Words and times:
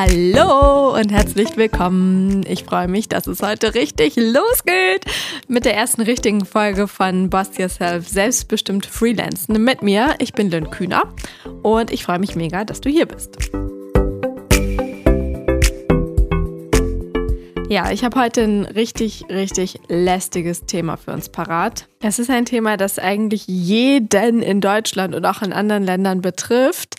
Hallo 0.00 0.94
und 0.94 1.10
herzlich 1.10 1.56
willkommen. 1.56 2.46
Ich 2.46 2.62
freue 2.62 2.86
mich, 2.86 3.08
dass 3.08 3.26
es 3.26 3.42
heute 3.42 3.74
richtig 3.74 4.14
losgeht 4.14 5.04
mit 5.48 5.64
der 5.64 5.74
ersten 5.74 6.02
richtigen 6.02 6.44
Folge 6.44 6.86
von 6.86 7.30
Boss 7.30 7.58
Yourself 7.58 8.06
Selbstbestimmt 8.06 8.86
Freelancen 8.86 9.60
mit 9.64 9.82
mir. 9.82 10.14
Ich 10.20 10.34
bin 10.34 10.52
Lynn 10.52 10.70
Kühner 10.70 11.12
und 11.64 11.90
ich 11.90 12.04
freue 12.04 12.20
mich 12.20 12.36
mega, 12.36 12.64
dass 12.64 12.80
du 12.80 12.88
hier 12.88 13.06
bist. 13.06 13.50
Ja, 17.70 17.90
ich 17.90 18.02
habe 18.02 18.18
heute 18.18 18.44
ein 18.44 18.64
richtig, 18.64 19.26
richtig 19.28 19.78
lästiges 19.88 20.64
Thema 20.64 20.96
für 20.96 21.12
uns 21.12 21.28
parat. 21.28 21.86
Es 22.00 22.18
ist 22.18 22.30
ein 22.30 22.46
Thema, 22.46 22.78
das 22.78 22.98
eigentlich 22.98 23.46
jeden 23.46 24.40
in 24.40 24.62
Deutschland 24.62 25.14
und 25.14 25.26
auch 25.26 25.42
in 25.42 25.52
anderen 25.52 25.84
Ländern 25.84 26.22
betrifft. 26.22 26.94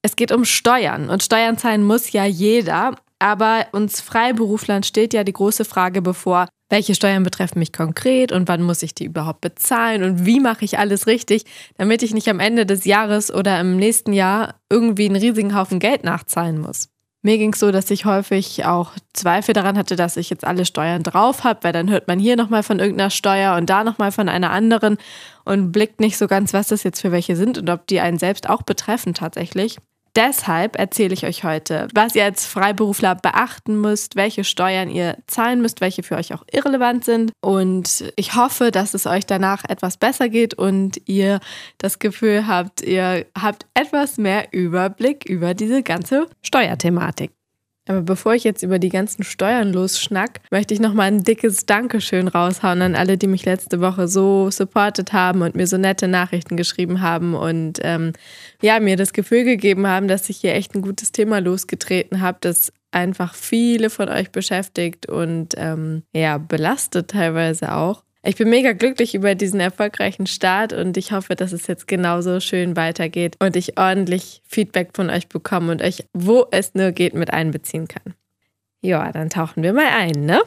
Es 0.00 0.14
geht 0.14 0.30
um 0.30 0.44
Steuern 0.44 1.10
und 1.10 1.24
Steuern 1.24 1.58
zahlen 1.58 1.82
muss 1.82 2.12
ja 2.12 2.24
jeder. 2.24 2.94
Aber 3.18 3.66
uns 3.72 4.00
Freiberuflern 4.00 4.84
steht 4.84 5.12
ja 5.12 5.24
die 5.24 5.32
große 5.32 5.64
Frage 5.64 6.02
bevor, 6.02 6.46
welche 6.70 6.94
Steuern 6.94 7.24
betreffen 7.24 7.58
mich 7.58 7.72
konkret 7.72 8.30
und 8.30 8.46
wann 8.46 8.62
muss 8.62 8.82
ich 8.84 8.94
die 8.94 9.06
überhaupt 9.06 9.40
bezahlen 9.40 10.04
und 10.04 10.24
wie 10.24 10.38
mache 10.38 10.64
ich 10.64 10.78
alles 10.78 11.08
richtig, 11.08 11.44
damit 11.78 12.02
ich 12.04 12.14
nicht 12.14 12.28
am 12.28 12.38
Ende 12.38 12.64
des 12.64 12.84
Jahres 12.84 13.32
oder 13.32 13.60
im 13.60 13.76
nächsten 13.76 14.12
Jahr 14.12 14.54
irgendwie 14.70 15.06
einen 15.06 15.16
riesigen 15.16 15.56
Haufen 15.56 15.80
Geld 15.80 16.04
nachzahlen 16.04 16.60
muss. 16.60 16.91
Mir 17.24 17.38
ging 17.38 17.52
es 17.52 17.60
so, 17.60 17.70
dass 17.70 17.88
ich 17.90 18.04
häufig 18.04 18.64
auch 18.64 18.90
Zweifel 19.12 19.54
daran 19.54 19.78
hatte, 19.78 19.94
dass 19.94 20.16
ich 20.16 20.28
jetzt 20.28 20.44
alle 20.44 20.64
Steuern 20.64 21.04
drauf 21.04 21.44
habe, 21.44 21.60
weil 21.62 21.72
dann 21.72 21.88
hört 21.88 22.08
man 22.08 22.18
hier 22.18 22.34
nochmal 22.34 22.64
von 22.64 22.80
irgendeiner 22.80 23.10
Steuer 23.10 23.56
und 23.56 23.70
da 23.70 23.84
nochmal 23.84 24.10
von 24.10 24.28
einer 24.28 24.50
anderen 24.50 24.98
und 25.44 25.70
blickt 25.70 26.00
nicht 26.00 26.18
so 26.18 26.26
ganz, 26.26 26.52
was 26.52 26.68
das 26.68 26.82
jetzt 26.82 27.00
für 27.00 27.12
welche 27.12 27.36
sind 27.36 27.58
und 27.58 27.70
ob 27.70 27.86
die 27.86 28.00
einen 28.00 28.18
selbst 28.18 28.48
auch 28.48 28.62
betreffen 28.62 29.14
tatsächlich. 29.14 29.78
Deshalb 30.14 30.78
erzähle 30.78 31.14
ich 31.14 31.24
euch 31.24 31.42
heute, 31.42 31.88
was 31.94 32.14
ihr 32.14 32.24
als 32.24 32.46
Freiberufler 32.46 33.14
beachten 33.14 33.80
müsst, 33.80 34.14
welche 34.14 34.44
Steuern 34.44 34.90
ihr 34.90 35.16
zahlen 35.26 35.62
müsst, 35.62 35.80
welche 35.80 36.02
für 36.02 36.16
euch 36.16 36.34
auch 36.34 36.44
irrelevant 36.52 37.06
sind. 37.06 37.32
Und 37.40 38.12
ich 38.16 38.34
hoffe, 38.36 38.70
dass 38.70 38.92
es 38.92 39.06
euch 39.06 39.24
danach 39.24 39.64
etwas 39.68 39.96
besser 39.96 40.28
geht 40.28 40.52
und 40.52 41.00
ihr 41.06 41.40
das 41.78 41.98
Gefühl 41.98 42.46
habt, 42.46 42.82
ihr 42.82 43.24
habt 43.38 43.66
etwas 43.72 44.18
mehr 44.18 44.52
Überblick 44.52 45.24
über 45.24 45.54
diese 45.54 45.82
ganze 45.82 46.28
Steuerthematik. 46.42 47.32
Aber 47.88 48.02
bevor 48.02 48.34
ich 48.34 48.44
jetzt 48.44 48.62
über 48.62 48.78
die 48.78 48.90
ganzen 48.90 49.24
Steuern 49.24 49.72
losschnack, 49.72 50.40
möchte 50.52 50.72
ich 50.72 50.78
nochmal 50.78 51.08
ein 51.08 51.24
dickes 51.24 51.66
Dankeschön 51.66 52.28
raushauen 52.28 52.80
an 52.80 52.94
alle, 52.94 53.18
die 53.18 53.26
mich 53.26 53.44
letzte 53.44 53.80
Woche 53.80 54.06
so 54.06 54.50
supportet 54.52 55.12
haben 55.12 55.42
und 55.42 55.56
mir 55.56 55.66
so 55.66 55.78
nette 55.78 56.06
Nachrichten 56.06 56.56
geschrieben 56.56 57.00
haben 57.00 57.34
und 57.34 57.80
ähm, 57.82 58.12
ja, 58.62 58.78
mir 58.78 58.96
das 58.96 59.12
Gefühl 59.12 59.42
gegeben 59.42 59.88
haben, 59.88 60.06
dass 60.06 60.28
ich 60.28 60.36
hier 60.36 60.54
echt 60.54 60.76
ein 60.76 60.82
gutes 60.82 61.10
Thema 61.10 61.40
losgetreten 61.40 62.20
habe, 62.20 62.38
das 62.40 62.72
einfach 62.92 63.34
viele 63.34 63.90
von 63.90 64.08
euch 64.08 64.30
beschäftigt 64.30 65.06
und 65.08 65.54
ähm, 65.56 66.04
ja, 66.12 66.38
belastet 66.38 67.10
teilweise 67.10 67.74
auch. 67.74 68.04
Ich 68.24 68.36
bin 68.36 68.50
mega 68.50 68.72
glücklich 68.72 69.16
über 69.16 69.34
diesen 69.34 69.58
erfolgreichen 69.58 70.28
Start 70.28 70.72
und 70.72 70.96
ich 70.96 71.10
hoffe, 71.10 71.34
dass 71.34 71.50
es 71.52 71.66
jetzt 71.66 71.88
genauso 71.88 72.38
schön 72.38 72.76
weitergeht 72.76 73.36
und 73.40 73.56
ich 73.56 73.78
ordentlich 73.78 74.42
Feedback 74.46 74.90
von 74.94 75.10
euch 75.10 75.28
bekomme 75.28 75.72
und 75.72 75.82
euch, 75.82 76.04
wo 76.12 76.46
es 76.52 76.74
nur 76.74 76.92
geht, 76.92 77.14
mit 77.14 77.32
einbeziehen 77.32 77.88
kann. 77.88 78.14
Ja, 78.80 79.10
dann 79.10 79.28
tauchen 79.28 79.64
wir 79.64 79.72
mal 79.72 79.88
ein, 79.88 80.24
ne? 80.24 80.40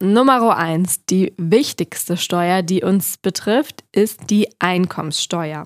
Nummer 0.00 0.56
eins, 0.56 1.04
die 1.06 1.32
wichtigste 1.38 2.18
Steuer, 2.18 2.62
die 2.62 2.82
uns 2.82 3.16
betrifft, 3.16 3.84
ist 3.90 4.30
die 4.30 4.48
Einkommenssteuer. 4.58 5.64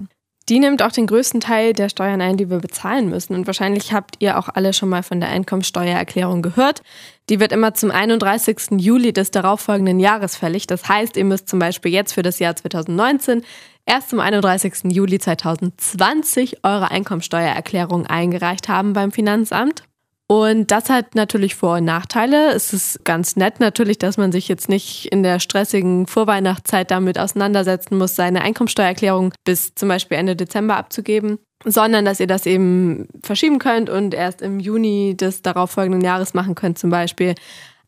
Die 0.52 0.58
nimmt 0.58 0.82
auch 0.82 0.92
den 0.92 1.06
größten 1.06 1.40
Teil 1.40 1.72
der 1.72 1.88
Steuern 1.88 2.20
ein, 2.20 2.36
die 2.36 2.50
wir 2.50 2.58
bezahlen 2.58 3.08
müssen. 3.08 3.34
Und 3.34 3.46
wahrscheinlich 3.46 3.94
habt 3.94 4.16
ihr 4.18 4.38
auch 4.38 4.50
alle 4.50 4.74
schon 4.74 4.90
mal 4.90 5.02
von 5.02 5.18
der 5.18 5.30
Einkommensteuererklärung 5.30 6.42
gehört. 6.42 6.82
Die 7.30 7.40
wird 7.40 7.52
immer 7.52 7.72
zum 7.72 7.90
31. 7.90 8.72
Juli 8.72 9.14
des 9.14 9.30
darauffolgenden 9.30 9.98
Jahres 9.98 10.36
fällig. 10.36 10.66
Das 10.66 10.86
heißt, 10.86 11.16
ihr 11.16 11.24
müsst 11.24 11.48
zum 11.48 11.58
Beispiel 11.58 11.90
jetzt 11.90 12.12
für 12.12 12.20
das 12.20 12.38
Jahr 12.38 12.54
2019 12.54 13.46
erst 13.86 14.10
zum 14.10 14.20
31. 14.20 14.92
Juli 14.92 15.18
2020 15.18 16.62
eure 16.64 16.90
Einkommensteuererklärung 16.90 18.06
eingereicht 18.06 18.68
haben 18.68 18.92
beim 18.92 19.10
Finanzamt. 19.10 19.84
Und 20.32 20.70
das 20.70 20.88
hat 20.88 21.14
natürlich 21.14 21.54
Vor- 21.54 21.76
und 21.76 21.84
Nachteile. 21.84 22.54
Es 22.54 22.72
ist 22.72 23.04
ganz 23.04 23.36
nett 23.36 23.60
natürlich, 23.60 23.98
dass 23.98 24.16
man 24.16 24.32
sich 24.32 24.48
jetzt 24.48 24.70
nicht 24.70 25.12
in 25.12 25.22
der 25.22 25.40
stressigen 25.40 26.06
Vorweihnachtszeit 26.06 26.90
damit 26.90 27.18
auseinandersetzen 27.18 27.98
muss, 27.98 28.16
seine 28.16 28.40
Einkommensteuererklärung 28.40 29.34
bis 29.44 29.74
zum 29.74 29.90
Beispiel 29.90 30.16
Ende 30.16 30.34
Dezember 30.34 30.78
abzugeben, 30.78 31.38
sondern 31.66 32.06
dass 32.06 32.18
ihr 32.18 32.26
das 32.26 32.46
eben 32.46 33.08
verschieben 33.22 33.58
könnt 33.58 33.90
und 33.90 34.14
erst 34.14 34.40
im 34.40 34.58
Juni 34.58 35.18
des 35.18 35.42
darauffolgenden 35.42 36.00
Jahres 36.00 36.32
machen 36.32 36.54
könnt 36.54 36.78
zum 36.78 36.88
Beispiel. 36.88 37.34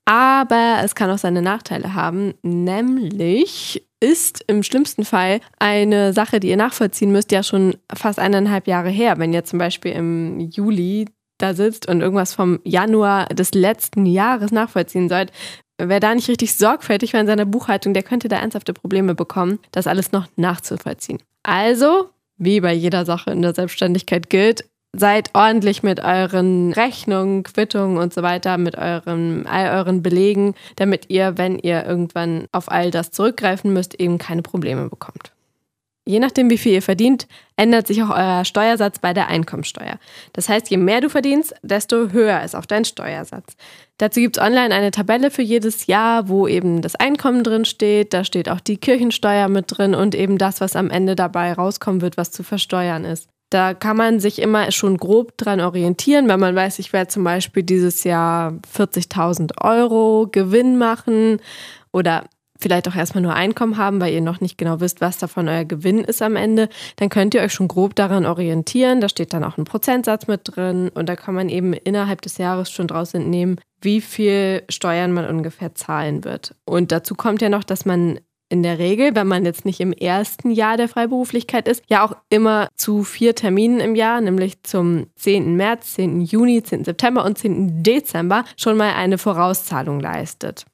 Aber 0.04 0.80
es 0.84 0.94
kann 0.94 1.10
auch 1.10 1.16
seine 1.16 1.40
Nachteile 1.40 1.94
haben, 1.94 2.34
nämlich 2.42 3.86
ist 4.00 4.44
im 4.48 4.62
schlimmsten 4.62 5.06
Fall 5.06 5.40
eine 5.58 6.12
Sache, 6.12 6.40
die 6.40 6.50
ihr 6.50 6.58
nachvollziehen 6.58 7.10
müsst, 7.10 7.32
ja 7.32 7.42
schon 7.42 7.76
fast 7.90 8.18
eineinhalb 8.18 8.66
Jahre 8.66 8.90
her. 8.90 9.18
Wenn 9.18 9.32
ihr 9.32 9.44
zum 9.44 9.58
Beispiel 9.58 9.92
im 9.92 10.40
Juli 10.40 11.06
da 11.44 11.54
sitzt 11.54 11.88
und 11.88 12.00
irgendwas 12.00 12.34
vom 12.34 12.60
Januar 12.64 13.26
des 13.26 13.52
letzten 13.52 14.06
Jahres 14.06 14.50
nachvollziehen 14.50 15.08
sollt, 15.08 15.30
wer 15.78 16.00
da 16.00 16.14
nicht 16.14 16.28
richtig 16.28 16.56
sorgfältig 16.56 17.12
war 17.12 17.20
in 17.20 17.26
seiner 17.26 17.44
Buchhaltung, 17.44 17.94
der 17.94 18.02
könnte 18.02 18.28
da 18.28 18.36
ernsthafte 18.36 18.72
Probleme 18.72 19.14
bekommen, 19.14 19.58
das 19.72 19.86
alles 19.86 20.12
noch 20.12 20.26
nachzuvollziehen. 20.36 21.18
Also, 21.42 22.10
wie 22.38 22.60
bei 22.60 22.72
jeder 22.72 23.04
Sache 23.04 23.30
in 23.30 23.42
der 23.42 23.54
Selbstständigkeit 23.54 24.30
gilt, 24.30 24.64
seid 24.96 25.30
ordentlich 25.34 25.82
mit 25.82 26.00
euren 26.00 26.72
Rechnungen, 26.72 27.42
Quittungen 27.42 27.98
und 27.98 28.14
so 28.14 28.22
weiter, 28.22 28.56
mit 28.58 28.78
euren, 28.78 29.46
all 29.46 29.76
euren 29.76 30.02
Belegen, 30.02 30.54
damit 30.76 31.10
ihr, 31.10 31.36
wenn 31.36 31.58
ihr 31.58 31.84
irgendwann 31.84 32.46
auf 32.52 32.70
all 32.70 32.90
das 32.90 33.10
zurückgreifen 33.10 33.72
müsst, 33.72 34.00
eben 34.00 34.18
keine 34.18 34.42
Probleme 34.42 34.88
bekommt. 34.88 35.33
Je 36.06 36.18
nachdem, 36.18 36.50
wie 36.50 36.58
viel 36.58 36.74
ihr 36.74 36.82
verdient, 36.82 37.26
ändert 37.56 37.86
sich 37.86 38.02
auch 38.02 38.10
euer 38.10 38.44
Steuersatz 38.44 38.98
bei 38.98 39.14
der 39.14 39.28
Einkommensteuer. 39.28 39.98
Das 40.34 40.50
heißt, 40.50 40.68
je 40.68 40.76
mehr 40.76 41.00
du 41.00 41.08
verdienst, 41.08 41.54
desto 41.62 42.10
höher 42.10 42.42
ist 42.42 42.54
auch 42.54 42.66
dein 42.66 42.84
Steuersatz. 42.84 43.56
Dazu 43.96 44.20
gibt 44.20 44.36
es 44.36 44.42
online 44.42 44.74
eine 44.74 44.90
Tabelle 44.90 45.30
für 45.30 45.40
jedes 45.40 45.86
Jahr, 45.86 46.28
wo 46.28 46.46
eben 46.46 46.82
das 46.82 46.94
Einkommen 46.94 47.42
drin 47.42 47.64
steht. 47.64 48.12
Da 48.12 48.22
steht 48.24 48.50
auch 48.50 48.60
die 48.60 48.76
Kirchensteuer 48.76 49.48
mit 49.48 49.66
drin 49.68 49.94
und 49.94 50.14
eben 50.14 50.36
das, 50.36 50.60
was 50.60 50.76
am 50.76 50.90
Ende 50.90 51.16
dabei 51.16 51.54
rauskommen 51.54 52.02
wird, 52.02 52.18
was 52.18 52.30
zu 52.30 52.42
versteuern 52.42 53.06
ist. 53.06 53.30
Da 53.48 53.72
kann 53.72 53.96
man 53.96 54.20
sich 54.20 54.42
immer 54.42 54.72
schon 54.72 54.98
grob 54.98 55.38
dran 55.38 55.60
orientieren, 55.60 56.28
wenn 56.28 56.40
man 56.40 56.56
weiß, 56.56 56.80
ich 56.80 56.92
werde 56.92 57.08
zum 57.08 57.24
Beispiel 57.24 57.62
dieses 57.62 58.04
Jahr 58.04 58.58
40.000 58.76 59.62
Euro 59.62 60.28
Gewinn 60.30 60.76
machen 60.76 61.40
oder 61.92 62.24
vielleicht 62.64 62.88
auch 62.88 62.96
erstmal 62.96 63.20
nur 63.20 63.34
Einkommen 63.34 63.76
haben, 63.76 64.00
weil 64.00 64.14
ihr 64.14 64.22
noch 64.22 64.40
nicht 64.40 64.56
genau 64.56 64.80
wisst, 64.80 65.02
was 65.02 65.18
davon 65.18 65.48
euer 65.48 65.66
Gewinn 65.66 65.98
ist 65.98 66.22
am 66.22 66.34
Ende, 66.34 66.70
dann 66.96 67.10
könnt 67.10 67.34
ihr 67.34 67.42
euch 67.42 67.52
schon 67.52 67.68
grob 67.68 67.94
daran 67.94 68.24
orientieren. 68.24 69.02
Da 69.02 69.10
steht 69.10 69.34
dann 69.34 69.44
auch 69.44 69.58
ein 69.58 69.64
Prozentsatz 69.64 70.28
mit 70.28 70.40
drin 70.44 70.88
und 70.94 71.06
da 71.10 71.14
kann 71.14 71.34
man 71.34 71.50
eben 71.50 71.74
innerhalb 71.74 72.22
des 72.22 72.38
Jahres 72.38 72.70
schon 72.70 72.88
draus 72.88 73.12
entnehmen, 73.12 73.60
wie 73.82 74.00
viel 74.00 74.62
Steuern 74.70 75.12
man 75.12 75.26
ungefähr 75.26 75.74
zahlen 75.74 76.24
wird. 76.24 76.54
Und 76.64 76.90
dazu 76.90 77.14
kommt 77.14 77.42
ja 77.42 77.50
noch, 77.50 77.64
dass 77.64 77.84
man 77.84 78.18
in 78.48 78.62
der 78.62 78.78
Regel, 78.78 79.14
wenn 79.14 79.26
man 79.26 79.44
jetzt 79.44 79.66
nicht 79.66 79.80
im 79.80 79.92
ersten 79.92 80.50
Jahr 80.50 80.78
der 80.78 80.88
Freiberuflichkeit 80.88 81.68
ist, 81.68 81.82
ja 81.90 82.02
auch 82.02 82.16
immer 82.30 82.68
zu 82.76 83.02
vier 83.02 83.34
Terminen 83.34 83.80
im 83.80 83.94
Jahr, 83.94 84.22
nämlich 84.22 84.62
zum 84.62 85.08
10. 85.16 85.54
März, 85.56 85.94
10. 85.94 86.22
Juni, 86.22 86.62
10. 86.62 86.84
September 86.84 87.26
und 87.26 87.36
10. 87.36 87.82
Dezember 87.82 88.44
schon 88.56 88.78
mal 88.78 88.94
eine 88.94 89.18
Vorauszahlung 89.18 90.00
leistet. 90.00 90.64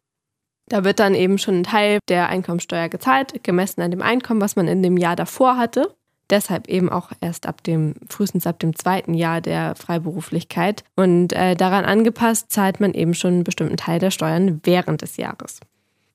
Da 0.70 0.84
wird 0.84 1.00
dann 1.00 1.16
eben 1.16 1.36
schon 1.36 1.56
ein 1.56 1.64
Teil 1.64 1.98
der 2.08 2.28
Einkommensteuer 2.28 2.88
gezahlt, 2.88 3.42
gemessen 3.42 3.82
an 3.82 3.90
dem 3.90 4.02
Einkommen, 4.02 4.40
was 4.40 4.54
man 4.54 4.68
in 4.68 4.82
dem 4.82 4.96
Jahr 4.96 5.16
davor 5.16 5.56
hatte. 5.56 5.94
Deshalb 6.30 6.68
eben 6.68 6.88
auch 6.88 7.10
erst 7.20 7.46
ab 7.46 7.64
dem, 7.64 7.96
frühestens 8.08 8.46
ab 8.46 8.60
dem 8.60 8.76
zweiten 8.76 9.12
Jahr 9.12 9.40
der 9.40 9.74
Freiberuflichkeit. 9.74 10.84
Und 10.94 11.32
äh, 11.32 11.56
daran 11.56 11.84
angepasst 11.84 12.52
zahlt 12.52 12.78
man 12.78 12.94
eben 12.94 13.14
schon 13.14 13.34
einen 13.34 13.44
bestimmten 13.44 13.76
Teil 13.76 13.98
der 13.98 14.12
Steuern 14.12 14.60
während 14.62 15.02
des 15.02 15.16
Jahres. 15.16 15.58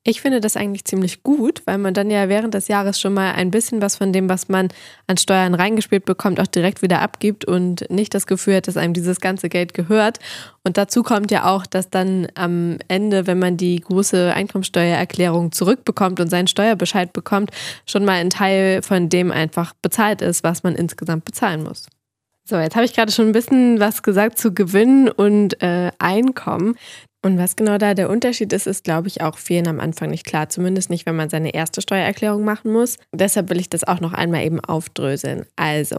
Ich 0.07 0.21
finde 0.21 0.39
das 0.39 0.55
eigentlich 0.55 0.85
ziemlich 0.85 1.23
gut, 1.23 1.63
weil 1.65 1.79
man 1.79 1.95
dann 1.95 2.11
ja 2.11 2.29
während 2.29 2.53
des 2.53 2.67
Jahres 2.67 3.01
schon 3.01 3.15
mal 3.15 3.33
ein 3.33 3.49
bisschen 3.49 3.81
was 3.81 3.95
von 3.95 4.13
dem, 4.13 4.29
was 4.29 4.49
man 4.49 4.67
an 5.07 5.17
Steuern 5.17 5.55
reingespielt 5.55 6.05
bekommt, 6.05 6.39
auch 6.39 6.45
direkt 6.45 6.83
wieder 6.83 7.01
abgibt 7.01 7.43
und 7.43 7.89
nicht 7.89 8.13
das 8.13 8.27
Gefühl 8.27 8.57
hat, 8.57 8.67
dass 8.67 8.77
einem 8.77 8.93
dieses 8.93 9.19
ganze 9.19 9.49
Geld 9.49 9.73
gehört. 9.73 10.19
Und 10.63 10.77
dazu 10.77 11.01
kommt 11.01 11.31
ja 11.31 11.45
auch, 11.51 11.65
dass 11.65 11.89
dann 11.89 12.27
am 12.35 12.77
Ende, 12.87 13.25
wenn 13.25 13.39
man 13.39 13.57
die 13.57 13.79
große 13.79 14.31
Einkommensteuererklärung 14.31 15.51
zurückbekommt 15.51 16.19
und 16.19 16.29
seinen 16.29 16.47
Steuerbescheid 16.47 17.11
bekommt, 17.11 17.49
schon 17.87 18.05
mal 18.05 18.19
ein 18.19 18.29
Teil 18.29 18.83
von 18.83 19.09
dem 19.09 19.31
einfach 19.31 19.73
bezahlt 19.81 20.21
ist, 20.21 20.43
was 20.43 20.61
man 20.61 20.75
insgesamt 20.75 21.25
bezahlen 21.25 21.63
muss. 21.63 21.87
So, 22.47 22.57
jetzt 22.57 22.75
habe 22.75 22.85
ich 22.85 22.93
gerade 22.93 23.11
schon 23.11 23.25
ein 23.25 23.31
bisschen 23.31 23.79
was 23.79 24.03
gesagt 24.03 24.37
zu 24.37 24.53
Gewinn 24.53 25.09
und 25.09 25.63
äh, 25.63 25.91
Einkommen. 25.97 26.75
Und 27.25 27.37
was 27.39 27.55
genau 27.55 27.79
da 27.79 27.95
der 27.95 28.11
Unterschied 28.11 28.53
ist, 28.53 28.67
ist, 28.67 28.83
glaube 28.83 29.07
ich, 29.07 29.21
auch 29.21 29.39
vielen 29.39 29.67
am 29.67 29.79
Anfang 29.79 30.11
nicht 30.11 30.27
klar. 30.27 30.47
Zumindest 30.47 30.91
nicht, 30.91 31.07
wenn 31.07 31.15
man 31.15 31.31
seine 31.31 31.55
erste 31.55 31.81
Steuererklärung 31.81 32.43
machen 32.43 32.71
muss. 32.71 32.99
Deshalb 33.11 33.49
will 33.49 33.59
ich 33.59 33.67
das 33.67 33.83
auch 33.83 33.99
noch 33.99 34.13
einmal 34.13 34.43
eben 34.43 34.59
aufdröseln. 34.59 35.47
Also, 35.55 35.95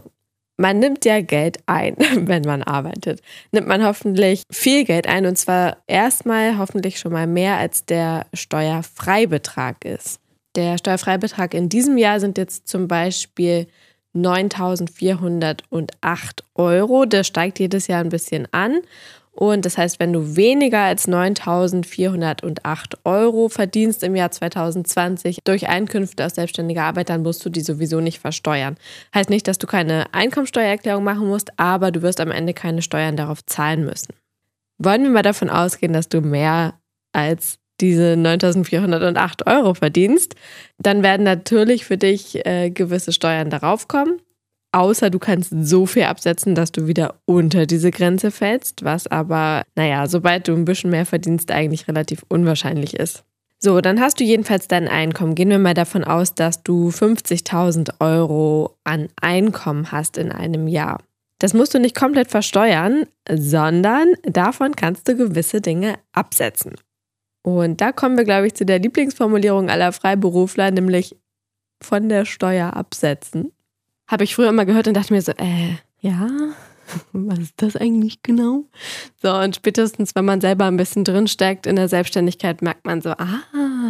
man 0.55 0.79
nimmt 0.79 1.03
ja 1.03 1.19
Geld 1.19 1.57
ein, 1.65 1.97
wenn 2.15 2.43
man 2.43 2.63
arbeitet. 2.63 3.21
Nimmt 3.51 3.67
man 3.67 3.83
hoffentlich 3.83 4.43
viel 4.49 4.85
Geld 4.85 5.05
ein 5.05 5.25
und 5.25 5.37
zwar 5.37 5.79
erstmal 5.85 6.57
hoffentlich 6.57 6.97
schon 6.97 7.11
mal 7.11 7.27
mehr, 7.27 7.57
als 7.57 7.83
der 7.83 8.25
Steuerfreibetrag 8.33 9.83
ist. 9.83 10.21
Der 10.55 10.77
Steuerfreibetrag 10.77 11.53
in 11.53 11.67
diesem 11.67 11.97
Jahr 11.97 12.21
sind 12.21 12.37
jetzt 12.37 12.69
zum 12.69 12.87
Beispiel 12.87 13.67
9.408 14.15 15.59
Euro. 16.55 17.03
Der 17.03 17.25
steigt 17.25 17.59
jedes 17.59 17.87
Jahr 17.87 17.99
ein 17.99 18.07
bisschen 18.07 18.47
an. 18.53 18.79
Und 19.39 19.65
das 19.65 19.77
heißt, 19.77 19.99
wenn 19.99 20.13
du 20.13 20.35
weniger 20.35 20.79
als 20.79 21.07
9.408 21.07 22.95
Euro 23.03 23.49
verdienst 23.49 24.01
im 24.01 24.15
Jahr 24.15 24.31
2020 24.31 25.41
durch 25.43 25.67
Einkünfte 25.69 26.25
aus 26.25 26.33
selbstständiger 26.33 26.85
Arbeit, 26.85 27.09
dann 27.09 27.21
musst 27.21 27.45
du 27.45 27.51
die 27.51 27.61
sowieso 27.61 27.99
nicht 27.99 28.17
versteuern. 28.17 28.77
Heißt 29.13 29.29
nicht, 29.29 29.47
dass 29.47 29.59
du 29.59 29.67
keine 29.67 30.11
Einkommensteuererklärung 30.11 31.03
machen 31.03 31.27
musst, 31.27 31.51
aber 31.59 31.91
du 31.91 32.01
wirst 32.01 32.19
am 32.19 32.31
Ende 32.31 32.55
keine 32.55 32.81
Steuern 32.81 33.15
darauf 33.15 33.45
zahlen 33.45 33.85
müssen. 33.85 34.07
Wollen 34.79 35.03
wir 35.03 35.11
mal 35.11 35.21
davon 35.21 35.51
ausgehen, 35.51 35.93
dass 35.93 36.09
du 36.09 36.21
mehr 36.21 36.73
als 37.13 37.59
diese 37.79 38.13
9.408 38.13 39.45
Euro 39.45 39.75
verdienst, 39.75 40.33
dann 40.79 41.03
werden 41.03 41.23
natürlich 41.23 41.85
für 41.85 41.97
dich 41.97 42.43
äh, 42.43 42.71
gewisse 42.71 43.11
Steuern 43.11 43.51
darauf 43.51 43.87
kommen. 43.87 44.19
Außer 44.71 45.09
du 45.09 45.19
kannst 45.19 45.53
so 45.61 45.85
viel 45.85 46.03
absetzen, 46.03 46.53
dass 46.53 46.71
du 46.71 46.87
wieder 46.87 47.15
unter 47.25 47.65
diese 47.65 47.91
Grenze 47.91 48.31
fällst, 48.31 48.83
was 48.83 49.07
aber, 49.07 49.63
naja, 49.75 50.07
sobald 50.07 50.47
du 50.47 50.53
ein 50.53 50.65
bisschen 50.65 50.89
mehr 50.89 51.05
verdienst, 51.05 51.51
eigentlich 51.51 51.87
relativ 51.87 52.25
unwahrscheinlich 52.27 52.95
ist. 52.95 53.23
So, 53.59 53.81
dann 53.81 53.99
hast 53.99 54.19
du 54.19 54.23
jedenfalls 54.23 54.67
dein 54.67 54.87
Einkommen. 54.87 55.33
Gehen 55.33 55.49
wir 55.49 55.57
mal 55.57 55.73
davon 55.73 56.03
aus, 56.03 56.35
dass 56.35 56.61
du 56.61 56.89
50.000 56.89 57.99
Euro 57.99 58.77
an 58.83 59.07
Einkommen 59.19 59.91
hast 59.91 60.17
in 60.17 60.31
einem 60.31 60.67
Jahr. 60.67 60.99
Das 61.39 61.53
musst 61.53 61.73
du 61.73 61.79
nicht 61.79 61.95
komplett 61.95 62.29
versteuern, 62.29 63.05
sondern 63.29 64.13
davon 64.23 64.75
kannst 64.75 65.07
du 65.07 65.15
gewisse 65.15 65.61
Dinge 65.61 65.95
absetzen. 66.11 66.75
Und 67.43 67.81
da 67.81 67.91
kommen 67.91 68.17
wir, 68.17 68.25
glaube 68.25 68.47
ich, 68.47 68.55
zu 68.55 68.65
der 68.65 68.79
Lieblingsformulierung 68.79 69.69
aller 69.69 69.91
Freiberufler, 69.91 70.69
nämlich 70.69 71.15
von 71.81 72.09
der 72.09 72.25
Steuer 72.25 72.75
absetzen. 72.75 73.51
Habe 74.07 74.23
ich 74.23 74.35
früher 74.35 74.49
immer 74.49 74.65
gehört 74.65 74.87
und 74.87 74.93
dachte 74.93 75.13
mir 75.13 75.21
so, 75.21 75.33
äh, 75.33 75.75
ja, 75.99 76.29
was 77.13 77.39
ist 77.39 77.53
das 77.57 77.75
eigentlich 77.75 78.23
genau? 78.23 78.63
So, 79.21 79.33
und 79.33 79.55
spätestens, 79.55 80.15
wenn 80.15 80.25
man 80.25 80.41
selber 80.41 80.65
ein 80.65 80.77
bisschen 80.77 81.03
drinsteckt 81.03 81.65
in 81.65 81.75
der 81.75 81.89
Selbstständigkeit, 81.89 82.61
merkt 82.61 82.85
man 82.85 83.01
so, 83.01 83.09
ah, 83.11 83.41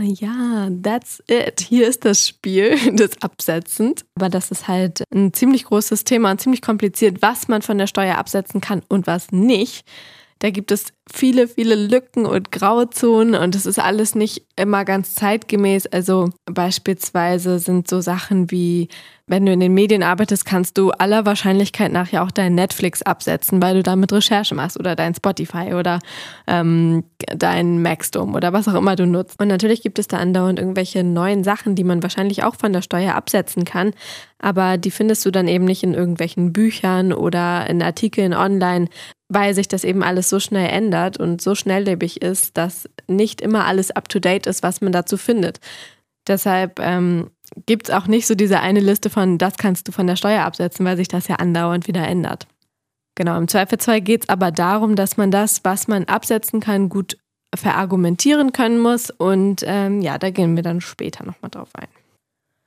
ja, 0.01 0.69
that's 0.81 1.23
it. 1.27 1.61
Hier 1.61 1.87
ist 1.87 2.05
das 2.05 2.27
Spiel 2.27 2.75
des 2.95 3.21
Absetzens. 3.21 4.05
Aber 4.15 4.29
das 4.29 4.51
ist 4.51 4.67
halt 4.67 5.03
ein 5.13 5.33
ziemlich 5.33 5.65
großes 5.65 6.03
Thema 6.03 6.31
und 6.31 6.41
ziemlich 6.41 6.61
kompliziert, 6.61 7.21
was 7.21 7.47
man 7.47 7.61
von 7.61 7.77
der 7.77 7.87
Steuer 7.87 8.17
absetzen 8.17 8.61
kann 8.61 8.81
und 8.89 9.07
was 9.07 9.31
nicht. 9.31 9.85
Da 10.39 10.51
gibt 10.51 10.71
es 10.71 10.93
viele, 11.11 11.47
viele 11.47 11.73
Lücken 11.73 12.27
und 12.27 12.51
Grauzonen 12.51 13.33
und 13.33 13.55
es 13.55 13.65
ist 13.65 13.79
alles 13.79 14.13
nicht 14.13 14.45
immer 14.55 14.85
ganz 14.85 15.15
zeitgemäß. 15.15 15.87
Also 15.87 16.29
beispielsweise 16.45 17.57
sind 17.57 17.87
so 17.89 18.01
Sachen 18.01 18.51
wie, 18.51 18.87
wenn 19.27 19.45
du 19.45 19.51
in 19.51 19.59
den 19.59 19.73
Medien 19.73 20.03
arbeitest, 20.03 20.45
kannst 20.45 20.77
du 20.77 20.91
aller 20.91 21.25
Wahrscheinlichkeit 21.25 21.91
nach 21.91 22.09
ja 22.09 22.23
auch 22.23 22.31
dein 22.31 22.55
Netflix 22.55 23.01
absetzen, 23.01 23.61
weil 23.61 23.75
du 23.75 23.83
damit 23.83 24.13
Recherche 24.13 24.55
machst 24.55 24.79
oder 24.79 24.95
dein 24.95 25.13
Spotify 25.13 25.73
oder 25.73 25.99
ähm, 26.47 27.03
dein 27.35 27.81
Maxdome 27.81 28.35
oder 28.35 28.53
was 28.53 28.69
auch 28.69 28.75
immer 28.75 28.95
du 28.95 29.05
nutzt. 29.05 29.41
Und 29.41 29.49
natürlich 29.49 29.81
gibt 29.81 29.99
es 29.99 30.07
da 30.07 30.17
andauernd 30.17 30.59
irgendwelche 30.59 31.03
neuen 31.03 31.43
Sachen, 31.43 31.75
die 31.75 31.83
man 31.83 32.01
wahrscheinlich 32.01 32.43
auch 32.43 32.55
von 32.55 32.71
der 32.71 32.81
Steuer 32.81 33.15
absetzen 33.15 33.65
kann, 33.65 33.91
aber 34.39 34.77
die 34.77 34.91
findest 34.91 35.25
du 35.25 35.31
dann 35.31 35.49
eben 35.49 35.65
nicht 35.65 35.83
in 35.83 35.93
irgendwelchen 35.93 36.53
Büchern 36.53 37.11
oder 37.11 37.69
in 37.69 37.81
Artikeln 37.81 38.33
online, 38.33 38.87
weil 39.27 39.53
sich 39.53 39.67
das 39.67 39.83
eben 39.83 40.03
alles 40.03 40.29
so 40.29 40.39
schnell 40.39 40.69
ändert 40.69 41.17
und 41.17 41.41
so 41.41 41.53
schnelllebig 41.53 42.21
ist, 42.21 42.55
dass 42.55 42.89
nicht 43.07 43.41
immer 43.41 43.65
alles 43.65 43.91
up-to-date 43.91 44.47
ist, 44.47 44.63
was 44.63 44.79
man 44.79 44.93
dazu 44.93 45.17
findet. 45.17 45.59
Deshalb 46.27 46.79
ähm, 46.79 47.29
gibt 47.65 47.89
es 47.89 47.95
auch 47.95 48.07
nicht 48.07 48.27
so 48.27 48.35
diese 48.35 48.59
eine 48.59 48.79
Liste 48.79 49.09
von, 49.09 49.37
das 49.37 49.57
kannst 49.57 49.87
du 49.87 49.91
von 49.91 50.07
der 50.07 50.15
Steuer 50.15 50.43
absetzen, 50.43 50.85
weil 50.85 50.97
sich 50.97 51.07
das 51.07 51.27
ja 51.27 51.35
andauernd 51.35 51.87
wieder 51.87 52.05
ändert. 52.07 52.47
Genau, 53.15 53.37
im 53.37 53.47
Zweifelsfall 53.47 54.01
geht 54.01 54.23
es 54.23 54.29
aber 54.29 54.51
darum, 54.51 54.95
dass 54.95 55.17
man 55.17 55.31
das, 55.31 55.61
was 55.63 55.87
man 55.87 56.05
absetzen 56.05 56.59
kann, 56.59 56.89
gut 56.89 57.17
verargumentieren 57.55 58.51
können 58.53 58.79
muss. 58.79 59.09
Und 59.09 59.63
ähm, 59.65 60.01
ja, 60.01 60.17
da 60.17 60.29
gehen 60.29 60.55
wir 60.55 60.63
dann 60.63 60.81
später 60.81 61.25
nochmal 61.25 61.49
drauf 61.49 61.69
ein. 61.73 61.87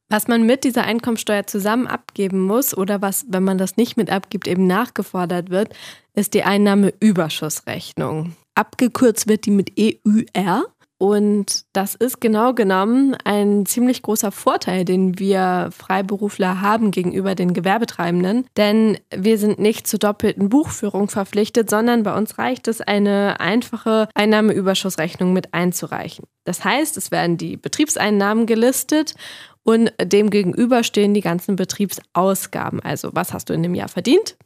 Was 0.08 0.26
man 0.26 0.44
mit 0.44 0.64
dieser 0.64 0.82
Einkommensteuer 0.82 1.46
zusammen 1.46 1.86
abgeben 1.86 2.40
muss 2.40 2.76
oder 2.76 3.00
was, 3.00 3.26
wenn 3.28 3.44
man 3.44 3.58
das 3.58 3.76
nicht 3.76 3.96
mit 3.96 4.10
abgibt, 4.10 4.48
eben 4.48 4.66
nachgefordert 4.66 5.50
wird, 5.50 5.72
ist 6.14 6.34
die 6.34 6.42
Einnahmeüberschussrechnung. 6.42 8.34
Abgekürzt 8.56 9.28
wird 9.28 9.46
die 9.46 9.52
mit 9.52 9.72
EUR. 9.78 10.66
Und 11.02 11.64
das 11.72 11.94
ist 11.94 12.20
genau 12.20 12.52
genommen 12.52 13.16
ein 13.24 13.64
ziemlich 13.64 14.02
großer 14.02 14.30
Vorteil, 14.30 14.84
den 14.84 15.18
wir 15.18 15.70
Freiberufler 15.72 16.60
haben 16.60 16.90
gegenüber 16.90 17.34
den 17.34 17.54
Gewerbetreibenden. 17.54 18.46
Denn 18.58 18.98
wir 19.10 19.38
sind 19.38 19.58
nicht 19.58 19.86
zur 19.86 19.98
doppelten 19.98 20.50
Buchführung 20.50 21.08
verpflichtet, 21.08 21.70
sondern 21.70 22.02
bei 22.02 22.14
uns 22.14 22.36
reicht 22.36 22.68
es, 22.68 22.82
eine 22.82 23.40
einfache 23.40 24.10
Einnahmeüberschussrechnung 24.14 25.32
mit 25.32 25.54
einzureichen. 25.54 26.26
Das 26.44 26.66
heißt, 26.66 26.98
es 26.98 27.10
werden 27.10 27.38
die 27.38 27.56
Betriebseinnahmen 27.56 28.44
gelistet 28.44 29.14
und 29.62 29.94
dem 30.02 30.28
gegenüber 30.28 30.84
stehen 30.84 31.14
die 31.14 31.22
ganzen 31.22 31.56
Betriebsausgaben. 31.56 32.80
Also 32.80 33.08
was 33.14 33.32
hast 33.32 33.48
du 33.48 33.54
in 33.54 33.62
dem 33.62 33.74
Jahr 33.74 33.88
verdient? 33.88 34.36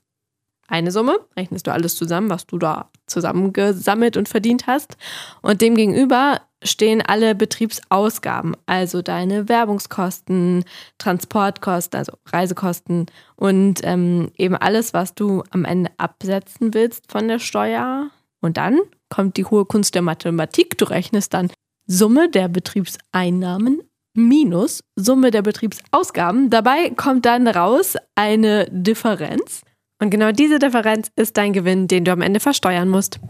Eine 0.69 0.90
Summe, 0.90 1.19
rechnest 1.37 1.66
du 1.66 1.72
alles 1.72 1.96
zusammen, 1.96 2.31
was 2.31 2.46
du 2.46 2.58
da 2.58 2.90
zusammengesammelt 3.06 4.16
und 4.16 4.28
verdient 4.28 4.66
hast. 4.66 4.96
Und 5.43 5.61
demgegenüber 5.61 6.40
stehen 6.62 7.02
alle 7.02 7.34
Betriebsausgaben, 7.34 8.56
also 8.66 9.02
deine 9.02 9.49
Werbungskosten, 9.49 10.64
Transportkosten, 10.99 11.99
also 11.99 12.12
Reisekosten 12.26 13.06
und 13.37 13.81
ähm, 13.82 14.31
eben 14.37 14.56
alles, 14.56 14.94
was 14.94 15.14
du 15.14 15.43
am 15.50 15.64
Ende 15.64 15.90
absetzen 15.99 16.75
willst 16.75 17.11
von 17.11 17.28
der 17.28 17.38
Steuer. 17.38 18.11
Und 18.40 18.56
dann 18.56 18.81
kommt 19.11 19.37
die 19.37 19.44
hohe 19.44 19.64
Kunst 19.66 19.94
der 19.94 20.02
Mathematik. 20.02 20.78
Du 20.78 20.87
rechnest 20.87 21.34
dann 21.34 21.50
Summe 21.87 22.31
der 22.31 22.49
Betriebseinnahmen 22.49 23.82
minus 24.14 24.81
Summe 24.96 25.31
der 25.31 25.43
Betriebsausgaben. 25.43 26.50
Dabei 26.50 26.90
kommt 26.90 27.26
dann 27.26 27.49
raus 27.49 27.96
eine 28.14 28.66
Differenz. 28.70 29.62
Und 30.01 30.11
genau 30.11 30.33
diese 30.33 30.59
Differenz 30.59 31.11
ist 31.17 31.37
dein 31.37 31.53
Gewinn, 31.53 31.89
den 31.89 32.05
du 32.05 32.13
am 32.13 32.21
Ende 32.21 32.41
versteuern 32.41 32.89
musst. 32.89 33.21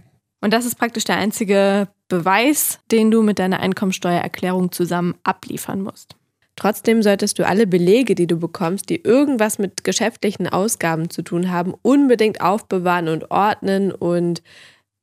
Und 0.40 0.52
das 0.52 0.66
ist 0.66 0.76
praktisch 0.76 1.04
der 1.04 1.16
einzige 1.16 1.88
Beweis, 2.08 2.80
den 2.90 3.10
du 3.10 3.22
mit 3.22 3.38
deiner 3.38 3.60
Einkommensteuererklärung 3.60 4.72
zusammen 4.72 5.14
abliefern 5.24 5.82
musst. 5.82 6.16
Trotzdem 6.56 7.02
solltest 7.02 7.38
du 7.38 7.46
alle 7.46 7.66
Belege, 7.66 8.14
die 8.14 8.26
du 8.26 8.36
bekommst, 8.36 8.88
die 8.88 9.02
irgendwas 9.02 9.58
mit 9.58 9.84
geschäftlichen 9.84 10.48
Ausgaben 10.48 11.10
zu 11.10 11.22
tun 11.22 11.50
haben, 11.50 11.74
unbedingt 11.82 12.40
aufbewahren 12.40 13.08
und 13.08 13.30
ordnen 13.30 13.90
und 13.90 14.42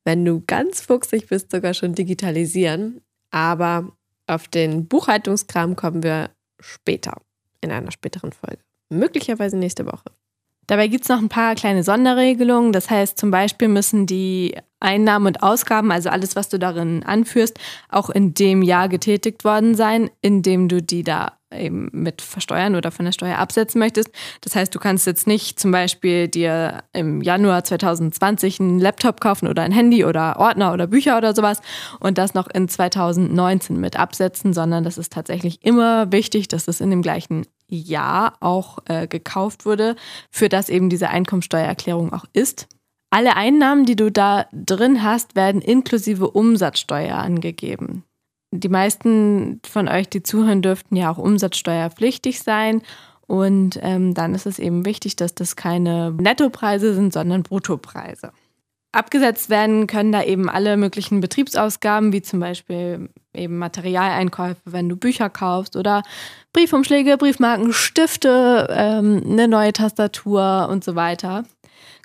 wenn 0.05 0.25
du 0.25 0.43
ganz 0.45 0.81
fuchsig 0.81 1.27
bist, 1.27 1.51
sogar 1.51 1.73
schon 1.73 1.93
digitalisieren. 1.93 3.01
Aber 3.31 3.91
auf 4.27 4.47
den 4.47 4.87
Buchhaltungskram 4.87 5.75
kommen 5.75 6.03
wir 6.03 6.31
später, 6.59 7.21
in 7.61 7.71
einer 7.71 7.91
späteren 7.91 8.31
Folge. 8.31 8.63
Möglicherweise 8.89 9.57
nächste 9.57 9.85
Woche. 9.85 10.05
Dabei 10.67 10.87
gibt 10.87 11.03
es 11.03 11.09
noch 11.09 11.19
ein 11.19 11.29
paar 11.29 11.55
kleine 11.55 11.83
Sonderregelungen. 11.83 12.71
Das 12.71 12.89
heißt, 12.89 13.17
zum 13.17 13.31
Beispiel 13.31 13.67
müssen 13.67 14.05
die 14.05 14.55
Einnahmen 14.79 15.27
und 15.27 15.43
Ausgaben, 15.43 15.91
also 15.91 16.09
alles, 16.09 16.35
was 16.35 16.49
du 16.49 16.59
darin 16.59 17.03
anführst, 17.03 17.59
auch 17.89 18.09
in 18.09 18.33
dem 18.33 18.61
Jahr 18.61 18.89
getätigt 18.89 19.43
worden 19.43 19.75
sein, 19.75 20.09
in 20.21 20.41
dem 20.41 20.67
du 20.67 20.81
die 20.81 21.03
da 21.03 21.33
eben 21.53 21.89
mit 21.91 22.21
versteuern 22.21 22.75
oder 22.75 22.91
von 22.91 23.05
der 23.05 23.11
Steuer 23.11 23.37
absetzen 23.37 23.79
möchtest. 23.79 24.09
Das 24.41 24.55
heißt, 24.55 24.73
du 24.73 24.79
kannst 24.79 25.05
jetzt 25.05 25.27
nicht 25.27 25.59
zum 25.59 25.71
Beispiel 25.71 26.27
dir 26.27 26.83
im 26.93 27.21
Januar 27.21 27.63
2020 27.63 28.59
einen 28.59 28.79
Laptop 28.79 29.19
kaufen 29.19 29.47
oder 29.47 29.61
ein 29.61 29.71
Handy 29.71 30.05
oder 30.05 30.39
Ordner 30.39 30.73
oder 30.73 30.87
Bücher 30.87 31.17
oder 31.17 31.35
sowas 31.35 31.61
und 31.99 32.17
das 32.17 32.33
noch 32.33 32.47
in 32.47 32.67
2019 32.67 33.79
mit 33.79 33.99
absetzen, 33.99 34.53
sondern 34.53 34.83
das 34.83 34.97
ist 34.97 35.13
tatsächlich 35.13 35.63
immer 35.63 36.11
wichtig, 36.11 36.47
dass 36.47 36.67
es 36.67 36.81
in 36.81 36.89
dem 36.89 37.01
gleichen 37.01 37.45
Jahr 37.71 38.35
auch 38.39 38.79
äh, 38.85 39.07
gekauft 39.07 39.65
wurde, 39.65 39.95
für 40.29 40.49
das 40.49 40.69
eben 40.69 40.89
diese 40.89 41.09
Einkommensteuererklärung 41.09 42.13
auch 42.13 42.25
ist. 42.33 42.67
Alle 43.09 43.35
Einnahmen, 43.35 43.85
die 43.85 43.95
du 43.95 44.11
da 44.11 44.45
drin 44.53 45.03
hast, 45.03 45.35
werden 45.35 45.61
inklusive 45.61 46.29
Umsatzsteuer 46.29 47.17
angegeben 47.17 48.03
die 48.51 48.69
meisten 48.69 49.61
von 49.65 49.87
euch, 49.87 50.09
die 50.09 50.23
zuhören, 50.23 50.61
dürften 50.61 50.95
ja 50.95 51.11
auch 51.11 51.17
umsatzsteuerpflichtig 51.17 52.41
sein. 52.41 52.81
Und 53.27 53.79
ähm, 53.81 54.13
dann 54.13 54.35
ist 54.35 54.45
es 54.45 54.59
eben 54.59 54.85
wichtig, 54.85 55.15
dass 55.15 55.33
das 55.33 55.55
keine 55.55 56.11
Nettopreise 56.11 56.93
sind, 56.93 57.13
sondern 57.13 57.43
Bruttopreise. 57.43 58.33
Abgesetzt 58.93 59.49
werden 59.49 59.87
können 59.87 60.11
da 60.11 60.21
eben 60.21 60.49
alle 60.49 60.75
möglichen 60.75 61.21
Betriebsausgaben, 61.21 62.11
wie 62.11 62.21
zum 62.21 62.41
Beispiel 62.41 63.09
eben 63.33 63.57
Materialeinkäufe, 63.57 64.59
wenn 64.65 64.89
du 64.89 64.97
Bücher 64.97 65.29
kaufst 65.29 65.77
oder 65.77 66.03
Briefumschläge, 66.51 67.17
Briefmarken, 67.17 67.71
Stifte, 67.71 68.67
ähm, 68.69 69.23
eine 69.25 69.47
neue 69.47 69.71
Tastatur 69.71 70.67
und 70.69 70.83
so 70.83 70.95
weiter. 70.95 71.45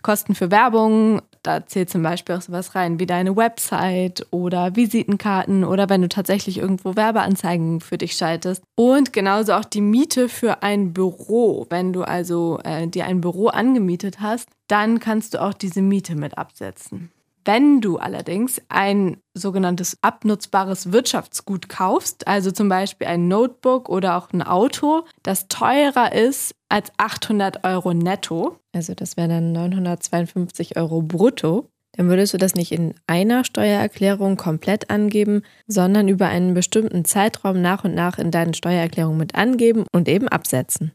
Kosten 0.03 0.37
für 0.37 0.53
Werbung, 0.53 1.23
da 1.47 1.67
zählt 1.67 1.91
zum 1.91 2.03
Beispiel 2.03 2.35
auch 2.35 2.43
sowas 2.43 2.75
rein 2.75 2.99
wie 2.99 3.07
deine 3.07 3.37
Website 3.37 4.27
oder 4.31 4.75
Visitenkarten 4.75 5.65
oder 5.65 5.89
wenn 5.89 6.03
du 6.03 6.09
tatsächlich 6.09 6.59
irgendwo 6.59 6.97
Werbeanzeigen 6.97 7.81
für 7.81 7.99
dich 7.99 8.15
schaltest. 8.15 8.63
Und 8.75 9.13
genauso 9.13 9.53
auch 9.53 9.65
die 9.65 9.81
Miete 9.81 10.29
für 10.29 10.63
ein 10.63 10.93
Büro. 10.93 11.67
Wenn 11.71 11.93
du 11.93 12.03
also 12.03 12.59
äh, 12.65 12.89
dir 12.89 13.07
ein 13.07 13.21
Büro 13.21 13.49
angemietet 13.49 14.21
hast, 14.21 14.49
dann 14.69 14.99
kannst 14.99 15.35
du 15.35 15.43
auch 15.43 15.55
diese 15.55 15.83
Miete 15.83 16.17
mit 16.17 16.37
absetzen. 16.37 17.11
Wenn 17.47 17.81
du 17.81 17.99
allerdings 17.99 18.61
ein 18.69 19.19
sogenanntes 19.33 19.99
abnutzbares 20.03 20.91
Wirtschaftsgut 20.91 21.69
kaufst, 21.69 22.27
also 22.27 22.51
zum 22.51 22.69
Beispiel 22.69 23.07
ein 23.07 23.29
Notebook 23.29 23.89
oder 23.89 24.17
auch 24.17 24.33
ein 24.33 24.43
Auto, 24.43 25.05
das 25.23 25.47
teurer 25.47 26.13
ist 26.13 26.56
als 26.69 26.93
800 26.97 27.65
Euro 27.65 27.95
netto, 27.95 28.59
also 28.73 28.95
das 28.95 29.17
wäre 29.17 29.29
dann 29.29 29.53
952 29.53 30.77
Euro 30.77 31.03
brutto, 31.03 31.69
dann 31.93 32.09
würdest 32.09 32.35
du 32.35 32.39
das 32.39 32.55
nicht 32.55 32.73
in 32.73 32.95
einer 33.07 33.45
Steuererklärung 33.45 34.37
komplett 34.37 34.91
angeben, 34.91 35.43
sondern 35.67 36.09
über 36.09 36.27
einen 36.27 36.55
bestimmten 36.55 37.05
Zeitraum 37.05 37.63
nach 37.63 37.85
und 37.85 37.95
nach 37.95 38.19
in 38.19 38.31
deinen 38.31 38.55
Steuererklärungen 38.55 39.19
mit 39.19 39.35
angeben 39.35 39.85
und 39.93 40.09
eben 40.09 40.29
absetzen. 40.29 40.93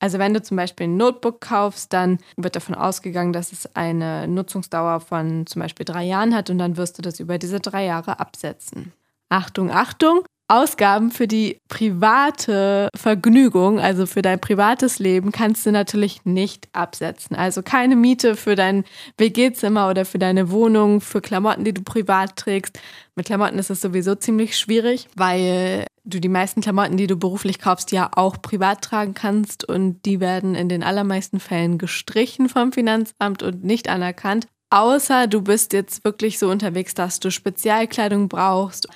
Also 0.00 0.18
wenn 0.18 0.32
du 0.32 0.40
zum 0.40 0.56
Beispiel 0.56 0.86
ein 0.86 0.96
Notebook 0.96 1.40
kaufst, 1.40 1.92
dann 1.92 2.18
wird 2.36 2.56
davon 2.56 2.74
ausgegangen, 2.76 3.32
dass 3.32 3.52
es 3.52 3.74
eine 3.74 4.28
Nutzungsdauer 4.28 5.00
von 5.00 5.46
zum 5.46 5.60
Beispiel 5.60 5.84
drei 5.84 6.04
Jahren 6.04 6.34
hat 6.34 6.50
und 6.50 6.58
dann 6.58 6.76
wirst 6.76 6.98
du 6.98 7.02
das 7.02 7.18
über 7.20 7.36
diese 7.38 7.58
drei 7.58 7.84
Jahre 7.84 8.20
absetzen. 8.20 8.92
Achtung, 9.28 9.70
Achtung! 9.70 10.20
Ausgaben 10.48 11.10
für 11.10 11.28
die 11.28 11.58
private 11.68 12.88
Vergnügung, 12.96 13.78
also 13.80 14.06
für 14.06 14.22
dein 14.22 14.40
privates 14.40 14.98
Leben, 14.98 15.30
kannst 15.30 15.66
du 15.66 15.72
natürlich 15.72 16.24
nicht 16.24 16.68
absetzen. 16.72 17.36
Also 17.36 17.62
keine 17.62 17.96
Miete 17.96 18.34
für 18.34 18.54
dein 18.54 18.84
WG-Zimmer 19.18 19.90
oder 19.90 20.06
für 20.06 20.18
deine 20.18 20.50
Wohnung, 20.50 21.02
für 21.02 21.20
Klamotten, 21.20 21.64
die 21.64 21.74
du 21.74 21.82
privat 21.82 22.36
trägst. 22.36 22.80
Mit 23.14 23.26
Klamotten 23.26 23.58
ist 23.58 23.68
es 23.68 23.82
sowieso 23.82 24.14
ziemlich 24.14 24.56
schwierig, 24.56 25.08
weil 25.16 25.84
du 26.04 26.18
die 26.18 26.30
meisten 26.30 26.62
Klamotten, 26.62 26.96
die 26.96 27.06
du 27.06 27.18
beruflich 27.18 27.58
kaufst, 27.58 27.92
ja 27.92 28.08
auch 28.14 28.40
privat 28.40 28.80
tragen 28.80 29.12
kannst 29.12 29.68
und 29.68 30.06
die 30.06 30.18
werden 30.18 30.54
in 30.54 30.70
den 30.70 30.82
allermeisten 30.82 31.40
Fällen 31.40 31.76
gestrichen 31.76 32.48
vom 32.48 32.72
Finanzamt 32.72 33.42
und 33.42 33.64
nicht 33.64 33.90
anerkannt. 33.90 34.46
Außer 34.70 35.26
du 35.26 35.42
bist 35.42 35.72
jetzt 35.72 36.04
wirklich 36.04 36.38
so 36.38 36.50
unterwegs, 36.50 36.92
dass 36.94 37.20
du 37.20 37.30
Spezialkleidung 37.30 38.28
brauchst 38.28 38.88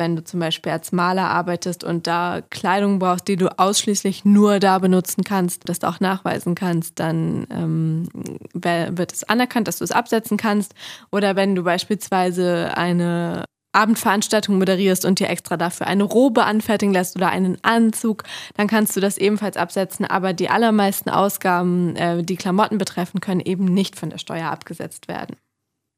wenn 0.00 0.16
du 0.16 0.24
zum 0.24 0.40
Beispiel 0.40 0.72
als 0.72 0.90
Maler 0.90 1.28
arbeitest 1.28 1.84
und 1.84 2.08
da 2.08 2.40
Kleidung 2.50 2.98
brauchst, 2.98 3.28
die 3.28 3.36
du 3.36 3.56
ausschließlich 3.56 4.24
nur 4.24 4.58
da 4.58 4.78
benutzen 4.78 5.22
kannst, 5.22 5.68
das 5.68 5.78
du 5.78 5.88
auch 5.88 6.00
nachweisen 6.00 6.56
kannst, 6.56 6.98
dann 6.98 7.46
ähm, 7.50 8.08
wird 8.54 9.12
es 9.12 9.22
anerkannt, 9.24 9.68
dass 9.68 9.78
du 9.78 9.84
es 9.84 9.92
absetzen 9.92 10.38
kannst. 10.38 10.74
Oder 11.12 11.36
wenn 11.36 11.54
du 11.54 11.62
beispielsweise 11.62 12.76
eine 12.76 13.44
Abendveranstaltung 13.72 14.58
moderierst 14.58 15.04
und 15.04 15.20
dir 15.20 15.28
extra 15.28 15.56
dafür 15.56 15.86
eine 15.86 16.02
Robe 16.02 16.44
anfertigen 16.44 16.92
lässt 16.92 17.14
oder 17.14 17.28
einen 17.28 17.58
Anzug, 17.62 18.24
dann 18.56 18.66
kannst 18.66 18.96
du 18.96 19.00
das 19.00 19.18
ebenfalls 19.18 19.56
absetzen. 19.56 20.06
Aber 20.06 20.32
die 20.32 20.48
allermeisten 20.48 21.10
Ausgaben, 21.10 21.94
äh, 21.94 22.22
die 22.24 22.36
Klamotten 22.36 22.78
betreffen, 22.78 23.20
können 23.20 23.40
eben 23.40 23.66
nicht 23.66 23.96
von 23.96 24.10
der 24.10 24.18
Steuer 24.18 24.50
abgesetzt 24.50 25.06
werden. 25.08 25.36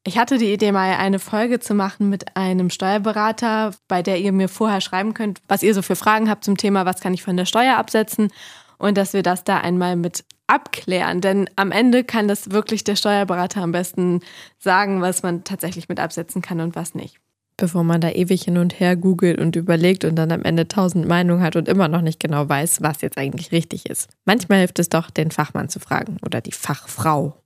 Ich 0.05 0.17
hatte 0.17 0.37
die 0.37 0.51
Idee, 0.51 0.73
mal 0.73 0.95
eine 0.95 1.17
Folge 1.17 1.61
zu 1.61 1.73
machen 1.73 2.09
mit 2.09 2.35
einem 2.35 2.69
Steuerberater, 2.69 3.71
bei 3.87 4.01
der 4.01 4.19
ihr 4.19 4.33
mir 4.33 4.49
vorher 4.49 4.81
schreiben 4.81 5.13
könnt, 5.13 5.39
was 5.47 5.63
ihr 5.63 5.73
so 5.73 5.81
für 5.81 5.95
Fragen 5.95 6.29
habt 6.29 6.43
zum 6.43 6.57
Thema, 6.57 6.85
was 6.85 6.99
kann 6.99 7.13
ich 7.13 7.23
von 7.23 7.37
der 7.37 7.45
Steuer 7.45 7.77
absetzen 7.77 8.29
und 8.77 8.97
dass 8.97 9.13
wir 9.13 9.23
das 9.23 9.45
da 9.45 9.59
einmal 9.59 9.95
mit 9.95 10.25
abklären. 10.47 11.21
Denn 11.21 11.49
am 11.55 11.71
Ende 11.71 12.03
kann 12.03 12.27
das 12.27 12.51
wirklich 12.51 12.83
der 12.83 12.97
Steuerberater 12.97 13.61
am 13.61 13.71
besten 13.71 14.19
sagen, 14.59 15.01
was 15.01 15.23
man 15.23 15.45
tatsächlich 15.45 15.87
mit 15.87 16.01
absetzen 16.01 16.41
kann 16.41 16.59
und 16.59 16.75
was 16.75 16.95
nicht. 16.95 17.17
Bevor 17.55 17.85
man 17.85 18.01
da 18.01 18.09
ewig 18.09 18.43
hin 18.43 18.57
und 18.57 18.79
her 18.81 18.97
googelt 18.97 19.39
und 19.39 19.55
überlegt 19.55 20.03
und 20.03 20.15
dann 20.15 20.33
am 20.33 20.43
Ende 20.43 20.67
tausend 20.67 21.07
Meinungen 21.07 21.41
hat 21.41 21.55
und 21.55 21.69
immer 21.69 21.87
noch 21.87 22.01
nicht 22.01 22.19
genau 22.19 22.49
weiß, 22.49 22.81
was 22.81 22.99
jetzt 23.01 23.17
eigentlich 23.17 23.53
richtig 23.53 23.85
ist. 23.85 24.09
Manchmal 24.25 24.59
hilft 24.59 24.79
es 24.79 24.89
doch, 24.89 25.09
den 25.09 25.31
Fachmann 25.31 25.69
zu 25.69 25.79
fragen 25.79 26.17
oder 26.25 26.41
die 26.41 26.51
Fachfrau. 26.51 27.37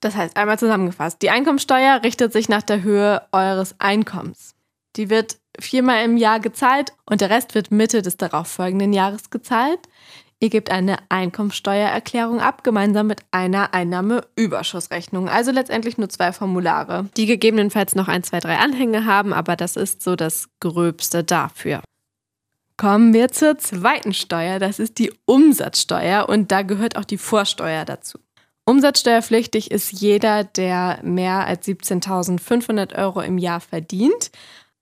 Das 0.00 0.16
heißt, 0.16 0.36
einmal 0.36 0.58
zusammengefasst, 0.58 1.22
die 1.22 1.30
Einkommensteuer 1.30 2.02
richtet 2.02 2.32
sich 2.32 2.48
nach 2.48 2.62
der 2.62 2.82
Höhe 2.82 3.22
eures 3.32 3.74
Einkommens. 3.78 4.54
Die 4.96 5.10
wird 5.10 5.38
viermal 5.58 6.04
im 6.04 6.16
Jahr 6.16 6.40
gezahlt 6.40 6.92
und 7.04 7.20
der 7.20 7.30
Rest 7.30 7.54
wird 7.54 7.70
Mitte 7.70 8.02
des 8.02 8.16
darauffolgenden 8.16 8.92
Jahres 8.92 9.30
gezahlt. 9.30 9.80
Ihr 10.40 10.50
gebt 10.50 10.70
eine 10.70 10.98
Einkommensteuererklärung 11.08 12.40
ab, 12.40 12.62
gemeinsam 12.62 13.08
mit 13.08 13.22
einer 13.32 13.74
Einnahmeüberschussrechnung. 13.74 15.28
Also 15.28 15.50
letztendlich 15.50 15.98
nur 15.98 16.08
zwei 16.08 16.32
Formulare, 16.32 17.06
die 17.16 17.26
gegebenenfalls 17.26 17.96
noch 17.96 18.06
ein, 18.06 18.22
zwei, 18.22 18.38
drei 18.38 18.58
Anhänge 18.58 19.04
haben, 19.04 19.32
aber 19.32 19.56
das 19.56 19.74
ist 19.74 20.00
so 20.00 20.14
das 20.14 20.48
Gröbste 20.60 21.24
dafür. 21.24 21.82
Kommen 22.76 23.12
wir 23.12 23.32
zur 23.32 23.58
zweiten 23.58 24.14
Steuer, 24.14 24.60
das 24.60 24.78
ist 24.78 24.98
die 24.98 25.12
Umsatzsteuer 25.24 26.28
und 26.28 26.52
da 26.52 26.62
gehört 26.62 26.96
auch 26.96 27.04
die 27.04 27.18
Vorsteuer 27.18 27.84
dazu. 27.84 28.20
Umsatzsteuerpflichtig 28.68 29.70
ist 29.70 29.92
jeder, 29.92 30.44
der 30.44 30.98
mehr 31.02 31.46
als 31.46 31.66
17.500 31.66 32.98
Euro 32.98 33.22
im 33.22 33.38
Jahr 33.38 33.60
verdient. 33.60 34.30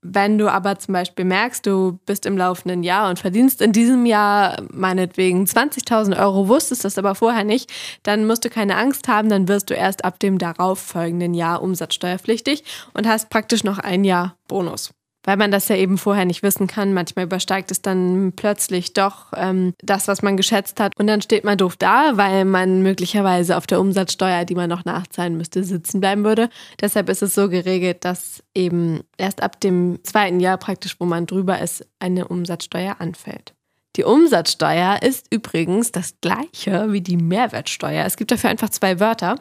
Wenn 0.02 0.38
du 0.38 0.50
aber 0.50 0.80
zum 0.80 0.92
Beispiel 0.92 1.24
merkst, 1.24 1.64
du 1.64 2.00
bist 2.04 2.26
im 2.26 2.36
laufenden 2.36 2.82
Jahr 2.82 3.08
und 3.08 3.20
verdienst 3.20 3.62
in 3.62 3.70
diesem 3.70 4.04
Jahr 4.04 4.60
meinetwegen 4.72 5.44
20.000 5.44 6.20
Euro, 6.20 6.48
wusstest 6.48 6.84
das 6.84 6.98
aber 6.98 7.14
vorher 7.14 7.44
nicht, 7.44 7.72
dann 8.02 8.26
musst 8.26 8.44
du 8.44 8.50
keine 8.50 8.76
Angst 8.76 9.06
haben, 9.06 9.28
dann 9.28 9.46
wirst 9.46 9.70
du 9.70 9.74
erst 9.74 10.04
ab 10.04 10.18
dem 10.18 10.38
darauffolgenden 10.38 11.32
Jahr 11.32 11.62
umsatzsteuerpflichtig 11.62 12.64
und 12.92 13.06
hast 13.06 13.30
praktisch 13.30 13.62
noch 13.62 13.78
ein 13.78 14.02
Jahr 14.02 14.34
Bonus 14.48 14.95
weil 15.26 15.36
man 15.36 15.50
das 15.50 15.68
ja 15.68 15.76
eben 15.76 15.98
vorher 15.98 16.24
nicht 16.24 16.42
wissen 16.42 16.66
kann. 16.66 16.94
Manchmal 16.94 17.26
übersteigt 17.26 17.70
es 17.70 17.82
dann 17.82 18.32
plötzlich 18.34 18.94
doch 18.94 19.32
ähm, 19.36 19.74
das, 19.82 20.08
was 20.08 20.22
man 20.22 20.38
geschätzt 20.38 20.80
hat. 20.80 20.92
Und 20.98 21.08
dann 21.08 21.20
steht 21.20 21.44
man 21.44 21.58
doof 21.58 21.76
da, 21.76 22.16
weil 22.16 22.46
man 22.46 22.82
möglicherweise 22.82 23.56
auf 23.58 23.66
der 23.66 23.80
Umsatzsteuer, 23.80 24.44
die 24.44 24.54
man 24.54 24.70
noch 24.70 24.84
nachzahlen 24.84 25.36
müsste, 25.36 25.64
sitzen 25.64 26.00
bleiben 26.00 26.24
würde. 26.24 26.48
Deshalb 26.80 27.10
ist 27.10 27.22
es 27.22 27.34
so 27.34 27.50
geregelt, 27.50 28.04
dass 28.04 28.42
eben 28.54 29.00
erst 29.18 29.42
ab 29.42 29.60
dem 29.60 29.98
zweiten 30.04 30.40
Jahr 30.40 30.56
praktisch, 30.56 30.96
wo 30.98 31.04
man 31.04 31.26
drüber 31.26 31.60
ist, 31.60 31.86
eine 31.98 32.28
Umsatzsteuer 32.28 32.96
anfällt. 33.00 33.52
Die 33.96 34.04
Umsatzsteuer 34.04 35.00
ist 35.02 35.26
übrigens 35.30 35.90
das 35.90 36.14
gleiche 36.20 36.92
wie 36.92 37.00
die 37.00 37.16
Mehrwertsteuer. 37.16 38.04
Es 38.04 38.16
gibt 38.16 38.30
dafür 38.30 38.50
einfach 38.50 38.68
zwei 38.68 39.00
Wörter. 39.00 39.36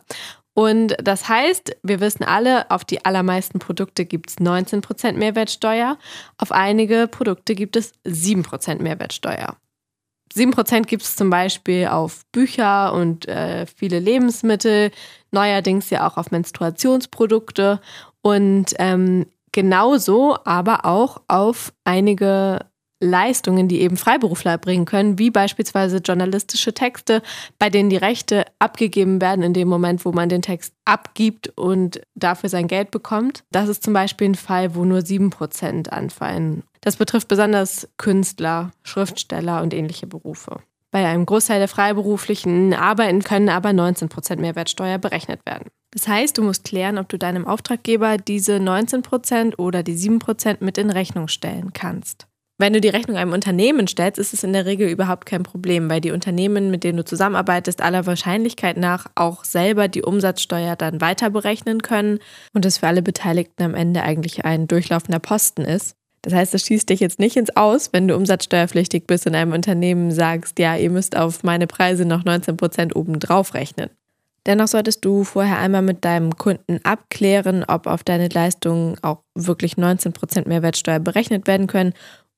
Und 0.56 0.96
das 1.04 1.28
heißt, 1.28 1.76
wir 1.84 2.00
wissen 2.00 2.24
alle, 2.24 2.72
auf 2.72 2.86
die 2.86 3.04
allermeisten 3.04 3.60
Produkte 3.60 4.06
gibt 4.06 4.30
es 4.30 4.38
19% 4.38 5.12
Mehrwertsteuer, 5.12 5.98
auf 6.38 6.54
einige 6.54 7.08
Produkte 7.08 7.56
gibt 7.56 7.76
es 7.76 7.94
7% 8.06 8.82
Mehrwertsteuer. 8.82 9.58
7% 10.34 10.84
gibt 10.84 11.04
es 11.04 11.18
zum 11.18 11.30
Beispiel 11.30 11.88
auf 11.88 12.26
Bücher 12.32 12.94
und 12.94 13.28
äh, 13.28 13.66
viele 13.68 14.00
Lebensmittel, 14.00 14.92
neuerdings 15.32 15.90
ja 15.90 16.08
auch 16.08 16.16
auf 16.16 16.32
Menstruationsprodukte 16.32 17.82
und 18.22 18.74
ähm, 18.80 19.26
genauso 19.52 20.38
aber 20.46 20.86
auch 20.86 21.22
auf 21.28 21.74
einige 21.84 22.66
Leistungen, 23.00 23.68
die 23.68 23.82
eben 23.82 23.98
Freiberufler 23.98 24.52
erbringen 24.52 24.86
können, 24.86 25.20
wie 25.20 25.30
beispielsweise 25.30 25.98
journalistische 25.98 26.74
Texte, 26.74 27.22
bei 27.60 27.70
denen 27.70 27.90
die 27.90 27.98
Rechte 27.98 28.46
abgegeben 28.60 29.22
werden 29.22 29.44
in 29.44 29.54
dem 29.54 29.68
Moment, 29.68 30.06
wo 30.06 30.12
man 30.12 30.30
den 30.30 30.42
Text 30.42 30.74
abgibt 30.86 31.50
und 31.58 32.02
dafür 32.16 32.50
sein 32.50 32.68
Geld 32.68 32.92
bekommt. 32.92 33.44
Das 33.52 33.70
ist 33.70 33.84
zum 33.84 33.94
Beispiel 33.94 34.30
ein 34.30 34.36
Fall, 34.36 34.76
wo 34.76 34.86
nur 34.86 35.00
7% 35.00 35.90
anfallen. 35.90 36.64
Das 36.82 36.96
betrifft 36.96 37.28
besonders 37.28 37.90
Künstler, 37.98 38.72
Schriftsteller 38.84 39.62
und 39.62 39.74
ähnliche 39.74 40.08
Berufe. 40.08 40.62
Bei 40.92 41.06
einem 41.06 41.26
Großteil 41.26 41.60
der 41.60 41.68
freiberuflichen 41.68 42.74
Arbeiten 42.74 43.22
können 43.22 43.50
aber 43.50 43.72
19% 43.72 44.38
Mehrwertsteuer 44.40 44.98
berechnet 44.98 45.46
werden. 45.46 45.68
Das 45.92 46.08
heißt, 46.08 46.38
du 46.38 46.44
musst 46.44 46.64
klären, 46.64 46.98
ob 46.98 47.10
du 47.10 47.18
deinem 47.18 47.48
Auftraggeber 47.48 48.18
diese 48.18 48.58
19% 48.58 49.58
oder 49.58 49.84
die 49.84 49.98
7% 49.98 50.58
mit 50.60 50.78
in 50.78 50.92
Rechnung 50.92 51.28
stellen 51.28 51.74
kannst. 51.74 52.28
Wenn 52.58 52.72
du 52.72 52.80
die 52.80 52.90
Rechnung 52.90 53.18
einem 53.18 53.34
Unternehmen 53.34 53.86
stellst, 53.86 54.18
ist 54.18 54.34
es 54.34 54.46
in 54.46 54.54
der 54.54 54.66
Regel 54.66 54.88
überhaupt 54.88 55.26
kein 55.26 55.44
Problem, 55.44 55.90
weil 55.90 56.00
die 56.00 56.12
Unternehmen, 56.12 56.72
mit 56.72 56.86
denen 56.86 56.98
du 56.98 57.04
zusammenarbeitest, 57.04 57.82
aller 57.82 58.06
Wahrscheinlichkeit 58.06 58.78
nach 58.78 59.08
auch 59.16 59.44
selber 59.44 59.90
die 59.90 60.04
Umsatzsteuer 60.04 60.78
dann 60.78 61.02
weiter 61.02 61.30
berechnen 61.30 61.82
können 61.82 62.20
und 62.54 62.66
es 62.66 62.78
für 62.78 62.88
alle 62.88 63.02
Beteiligten 63.02 63.62
am 63.62 63.76
Ende 63.76 64.04
eigentlich 64.04 64.46
ein 64.46 64.68
durchlaufender 64.68 65.20
Posten 65.20 65.64
ist. 65.64 65.98
Das 66.22 66.34
heißt, 66.34 66.54
das 66.54 66.62
schießt 66.62 66.90
dich 66.90 67.02
jetzt 67.02 67.20
nicht 67.20 67.36
ins 67.36 67.56
Aus, 67.58 67.90
wenn 67.92 68.08
du 68.08 68.16
umsatzsteuerpflichtig 68.16 69.06
bist 69.06 69.26
in 69.28 69.36
einem 69.36 69.52
Unternehmen 69.52 70.12
sagst, 70.12 70.58
ja, 70.58 70.78
ihr 70.78 70.90
müsst 70.90 71.18
auf 71.18 71.44
meine 71.44 71.68
Preise 71.68 72.06
noch 72.06 72.24
19 72.24 72.56
Prozent 72.56 72.96
obendrauf 72.96 73.54
rechnen. 73.54 73.90
Dennoch 74.46 74.68
solltest 74.68 75.04
du 75.04 75.24
vorher 75.24 75.58
einmal 75.58 75.82
mit 75.82 76.06
deinem 76.06 76.38
Kunden 76.38 76.80
abklären, 76.84 77.66
ob 77.68 77.88
auf 77.88 78.04
deine 78.04 78.30
Leistungen 78.30 78.96
auch 79.02 79.24
wirklich 79.34 79.74
19% 79.74 80.48
Mehrwertsteuer 80.48 81.00
berechnet 81.00 81.48
werden 81.48 81.68
können 81.68 81.94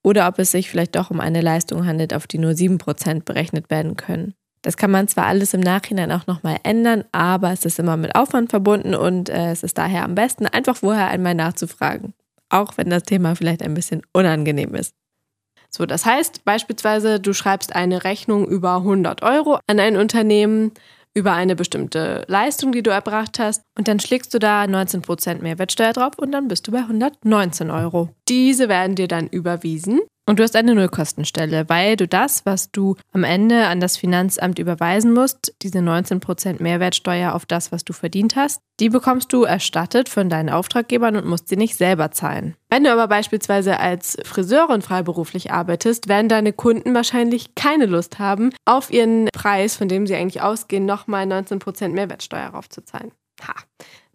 oder 0.08 0.30
ob 0.30 0.40
es 0.40 0.52
sich 0.52 0.70
vielleicht 0.70 0.96
doch 0.96 1.12
um 1.12 1.20
eine 1.20 1.42
Leistung 1.42 1.86
handelt, 1.86 2.14
auf 2.14 2.28
die 2.28 2.38
nur 2.38 2.52
7% 2.52 3.26
berechnet 3.26 3.70
werden 3.70 3.98
können. 3.98 4.36
Das 4.62 4.78
kann 4.78 4.90
man 4.90 5.10
zwar 5.10 5.26
alles 5.26 5.54
im 5.54 5.60
Nachhinein 5.60 6.14
auch 6.14 6.28
nochmal 6.28 6.60
ändern, 6.64 7.04
aber 7.12 7.52
es 7.52 7.66
ist 7.66 7.78
immer 7.78 7.98
mit 7.98 8.16
Aufwand 8.16 8.50
verbunden 8.50 8.96
und 8.96 9.28
äh, 9.28 9.52
es 9.52 9.64
ist 9.64 9.78
daher 9.78 10.06
am 10.06 10.16
besten, 10.16 10.48
einfach 10.48 10.78
vorher 10.78 11.10
einmal 11.10 11.36
nachzufragen. 11.36 12.14
Auch 12.48 12.78
wenn 12.78 12.90
das 12.90 13.04
Thema 13.04 13.36
vielleicht 13.36 13.62
ein 13.62 13.74
bisschen 13.74 14.02
unangenehm 14.14 14.76
ist. 14.76 14.94
So, 15.70 15.86
das 15.86 16.06
heißt 16.06 16.46
beispielsweise, 16.46 17.20
du 17.20 17.34
schreibst 17.34 17.76
eine 17.76 18.06
Rechnung 18.06 18.48
über 18.48 18.78
100 18.78 19.24
Euro 19.24 19.60
an 19.68 19.82
ein 19.82 19.98
Unternehmen 19.98 20.72
über 21.18 21.34
eine 21.34 21.56
bestimmte 21.56 22.24
Leistung, 22.28 22.72
die 22.72 22.84
du 22.84 22.92
erbracht 22.92 23.40
hast. 23.40 23.64
Und 23.76 23.88
dann 23.88 24.00
schlägst 24.00 24.36
du 24.36 24.40
da 24.40 24.64
19% 24.66 25.42
Mehrwertsteuer 25.42 25.94
drauf 25.94 26.14
und 26.18 26.32
dann 26.32 26.48
bist 26.48 26.68
du 26.68 26.72
bei 26.72 26.80
119 26.80 27.72
Euro. 27.72 28.10
Diese 28.30 28.70
werden 28.70 28.96
dir 28.96 29.08
dann 29.08 29.28
überwiesen 29.28 30.02
und 30.28 30.40
du 30.40 30.44
hast 30.44 30.56
eine 30.56 30.76
Nullkostenstelle, 30.76 31.70
weil 31.70 31.96
du 31.96 32.08
das, 32.08 32.46
was 32.46 32.70
du 32.70 32.98
am 33.14 33.24
Ende 33.24 33.68
an 33.68 33.80
das 33.80 33.96
Finanzamt 33.96 34.60
überweisen 34.60 35.14
musst, 35.14 35.56
diese 35.62 35.80
19% 35.80 36.62
Mehrwertsteuer 36.62 37.34
auf 37.34 37.46
das, 37.46 37.72
was 37.72 37.86
du 37.86 37.94
verdient 37.94 38.36
hast, 38.36 38.62
die 38.82 38.90
bekommst 38.90 39.32
du 39.32 39.44
erstattet 39.44 40.10
von 40.10 40.30
deinen 40.30 40.50
Auftraggebern 40.50 41.16
und 41.16 41.26
musst 41.26 41.48
sie 41.48 41.56
nicht 41.56 41.78
selber 41.78 42.12
zahlen. 42.12 42.56
Wenn 42.70 42.84
du 42.84 42.92
aber 42.92 43.08
beispielsweise 43.08 43.80
als 43.80 44.18
Friseurin 44.24 44.82
freiberuflich 44.82 45.52
arbeitest, 45.52 46.10
werden 46.10 46.28
deine 46.28 46.52
Kunden 46.52 46.94
wahrscheinlich 46.94 47.56
keine 47.56 47.86
Lust 47.86 48.20
haben, 48.20 48.52
auf 48.66 48.92
ihren 48.92 49.30
Preis, 49.32 49.78
von 49.78 49.88
dem 49.88 50.06
sie 50.06 50.16
eigentlich 50.16 50.42
ausgehen, 50.42 50.86
nochmal 50.86 51.26
19% 51.26 51.90
Mehrwertsteuer 51.90 52.48
raufzuzahlen. 52.48 53.12
Ha 53.48 53.54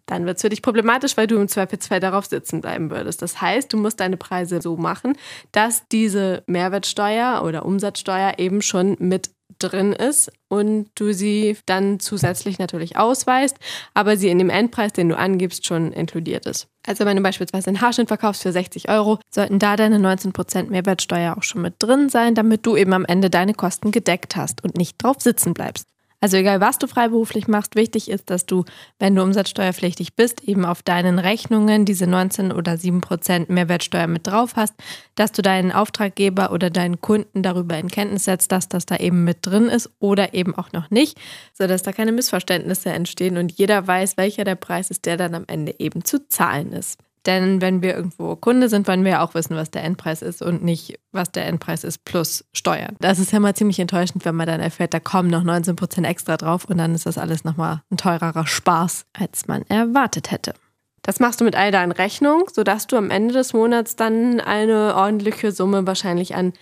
dann 0.05 0.25
wird 0.25 0.37
es 0.37 0.41
für 0.41 0.49
dich 0.49 0.61
problematisch, 0.61 1.15
weil 1.17 1.27
du 1.27 1.37
im 1.37 1.47
Zweifelsfall 1.47 1.99
darauf 1.99 2.25
sitzen 2.25 2.61
bleiben 2.61 2.91
würdest. 2.91 3.21
Das 3.21 3.41
heißt, 3.41 3.71
du 3.71 3.77
musst 3.77 3.99
deine 3.99 4.17
Preise 4.17 4.61
so 4.61 4.75
machen, 4.77 5.17
dass 5.51 5.87
diese 5.91 6.43
Mehrwertsteuer 6.47 7.41
oder 7.43 7.65
Umsatzsteuer 7.65 8.33
eben 8.37 8.61
schon 8.61 8.97
mit 8.99 9.31
drin 9.59 9.93
ist 9.93 10.31
und 10.49 10.89
du 10.95 11.13
sie 11.13 11.57
dann 11.65 11.99
zusätzlich 11.99 12.59
natürlich 12.59 12.97
ausweist, 12.97 13.57
aber 13.93 14.17
sie 14.17 14.29
in 14.29 14.39
dem 14.39 14.49
Endpreis, 14.49 14.93
den 14.93 15.09
du 15.09 15.17
angibst, 15.17 15.65
schon 15.65 15.91
inkludiert 15.91 16.45
ist. 16.45 16.67
Also 16.85 17.05
wenn 17.05 17.17
du 17.17 17.23
beispielsweise 17.23 17.67
einen 17.67 17.81
Haarschnitt 17.81 18.09
verkaufst 18.09 18.43
für 18.43 18.51
60 18.51 18.89
Euro, 18.89 19.19
sollten 19.29 19.59
da 19.59 19.75
deine 19.75 19.97
19% 19.97 20.69
Mehrwertsteuer 20.69 21.37
auch 21.37 21.43
schon 21.43 21.61
mit 21.61 21.75
drin 21.79 22.09
sein, 22.09 22.35
damit 22.35 22.65
du 22.65 22.75
eben 22.75 22.93
am 22.93 23.05
Ende 23.05 23.29
deine 23.29 23.53
Kosten 23.53 23.91
gedeckt 23.91 24.35
hast 24.35 24.63
und 24.63 24.75
nicht 24.77 25.01
drauf 25.01 25.17
sitzen 25.19 25.53
bleibst. 25.53 25.87
Also 26.23 26.37
egal, 26.37 26.61
was 26.61 26.77
du 26.77 26.87
freiberuflich 26.87 27.49
machst, 27.49 27.75
wichtig 27.75 28.09
ist, 28.09 28.29
dass 28.29 28.45
du, 28.45 28.63
wenn 28.97 29.13
du 29.13 29.21
umsatzsteuerpflichtig 29.23 30.15
bist, 30.15 30.41
eben 30.45 30.63
auf 30.63 30.81
deinen 30.81 31.19
Rechnungen 31.19 31.83
diese 31.83 32.07
19 32.07 32.53
oder 32.53 32.77
7 32.77 33.01
Prozent 33.01 33.49
Mehrwertsteuer 33.49 34.07
mit 34.07 34.25
drauf 34.25 34.55
hast, 34.55 34.73
dass 35.15 35.33
du 35.33 35.41
deinen 35.41 35.73
Auftraggeber 35.73 36.53
oder 36.53 36.69
deinen 36.69 37.01
Kunden 37.01 37.43
darüber 37.43 37.77
in 37.77 37.89
Kenntnis 37.89 38.23
setzt, 38.23 38.53
dass 38.53 38.69
das 38.69 38.85
da 38.85 38.95
eben 38.95 39.25
mit 39.25 39.39
drin 39.41 39.65
ist 39.65 39.89
oder 39.99 40.33
eben 40.33 40.57
auch 40.57 40.71
noch 40.71 40.89
nicht, 40.91 41.19
sodass 41.51 41.83
da 41.83 41.91
keine 41.91 42.13
Missverständnisse 42.13 42.91
entstehen 42.91 43.35
und 43.35 43.51
jeder 43.51 43.85
weiß, 43.85 44.15
welcher 44.15 44.45
der 44.45 44.55
Preis 44.55 44.91
ist, 44.91 45.05
der 45.05 45.17
dann 45.17 45.35
am 45.35 45.43
Ende 45.47 45.75
eben 45.77 46.05
zu 46.05 46.25
zahlen 46.29 46.71
ist. 46.71 47.02
Denn 47.25 47.61
wenn 47.61 47.81
wir 47.81 47.95
irgendwo 47.95 48.35
Kunde 48.35 48.67
sind, 48.67 48.87
wollen 48.87 49.03
wir 49.03 49.11
ja 49.11 49.23
auch 49.23 49.33
wissen, 49.33 49.55
was 49.55 49.71
der 49.71 49.83
Endpreis 49.83 50.21
ist 50.21 50.41
und 50.41 50.63
nicht, 50.63 50.99
was 51.11 51.31
der 51.31 51.45
Endpreis 51.45 51.83
ist 51.83 52.03
plus 52.03 52.43
Steuern. 52.53 52.97
Das 52.99 53.19
ist 53.19 53.31
ja 53.31 53.39
mal 53.39 53.55
ziemlich 53.55 53.79
enttäuschend, 53.79 54.25
wenn 54.25 54.35
man 54.35 54.47
dann 54.47 54.59
erfährt, 54.59 54.93
da 54.93 54.99
kommen 54.99 55.29
noch 55.29 55.43
19 55.43 55.75
Prozent 55.75 56.05
extra 56.05 56.35
drauf 56.35 56.65
und 56.65 56.77
dann 56.77 56.93
ist 56.93 57.05
das 57.05 57.17
alles 57.17 57.43
nochmal 57.45 57.81
ein 57.89 57.97
teurerer 57.97 58.45
Spaß, 58.45 59.05
als 59.13 59.47
man 59.47 59.63
erwartet 59.69 60.31
hätte. 60.31 60.53
Das 61.01 61.19
machst 61.19 61.41
du 61.41 61.45
mit 61.45 61.55
all 61.55 61.71
deinen 61.71 61.91
Rechnungen, 61.91 62.45
sodass 62.51 62.87
du 62.87 62.97
am 62.97 63.09
Ende 63.09 63.33
des 63.33 63.53
Monats 63.53 63.95
dann 63.95 64.39
eine 64.39 64.95
ordentliche 64.95 65.51
Summe 65.51 65.85
wahrscheinlich 65.85 66.35
an 66.35 66.53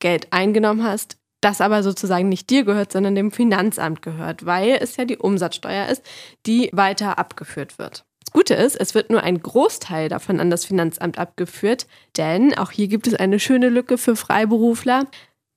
Geld 0.00 0.32
eingenommen 0.32 0.82
hast, 0.82 1.18
das 1.42 1.60
aber 1.60 1.82
sozusagen 1.82 2.28
nicht 2.28 2.50
dir 2.50 2.64
gehört, 2.64 2.92
sondern 2.92 3.14
dem 3.14 3.30
Finanzamt 3.30 4.02
gehört, 4.02 4.44
weil 4.44 4.78
es 4.80 4.96
ja 4.96 5.04
die 5.04 5.18
Umsatzsteuer 5.18 5.86
ist, 5.88 6.02
die 6.46 6.70
weiter 6.72 7.18
abgeführt 7.18 7.78
wird. 7.78 8.04
Das 8.30 8.34
Gute 8.34 8.54
ist, 8.54 8.76
es 8.76 8.94
wird 8.94 9.10
nur 9.10 9.24
ein 9.24 9.42
Großteil 9.42 10.08
davon 10.08 10.38
an 10.38 10.50
das 10.50 10.64
Finanzamt 10.64 11.18
abgeführt, 11.18 11.88
denn 12.16 12.56
auch 12.56 12.70
hier 12.70 12.86
gibt 12.86 13.08
es 13.08 13.14
eine 13.14 13.40
schöne 13.40 13.68
Lücke 13.68 13.98
für 13.98 14.14
Freiberufler. 14.14 15.08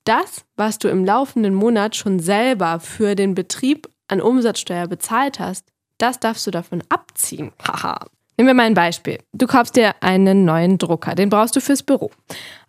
Das, 0.06 0.44
was 0.56 0.80
du 0.80 0.88
im 0.88 1.06
laufenden 1.06 1.54
Monat 1.54 1.96
schon 1.96 2.18
selber 2.18 2.80
für 2.80 3.14
den 3.14 3.36
Betrieb 3.36 3.88
an 4.08 4.22
Umsatzsteuer 4.22 4.88
bezahlt 4.88 5.38
hast, 5.40 5.68
das 6.00 6.20
darfst 6.20 6.48
du 6.48 6.52
davon 6.52 6.82
abziehen. 6.90 7.52
Haha. 7.64 8.08
Nehmen 8.38 8.50
wir 8.50 8.56
mal 8.56 8.64
ein 8.64 8.74
Beispiel. 8.74 9.20
Du 9.34 9.46
kaufst 9.46 9.76
dir 9.76 9.94
einen 10.02 10.44
neuen 10.44 10.80
Drucker, 10.80 11.14
den 11.14 11.30
brauchst 11.30 11.56
du 11.56 11.62
fürs 11.62 11.84
Büro. 11.84 12.10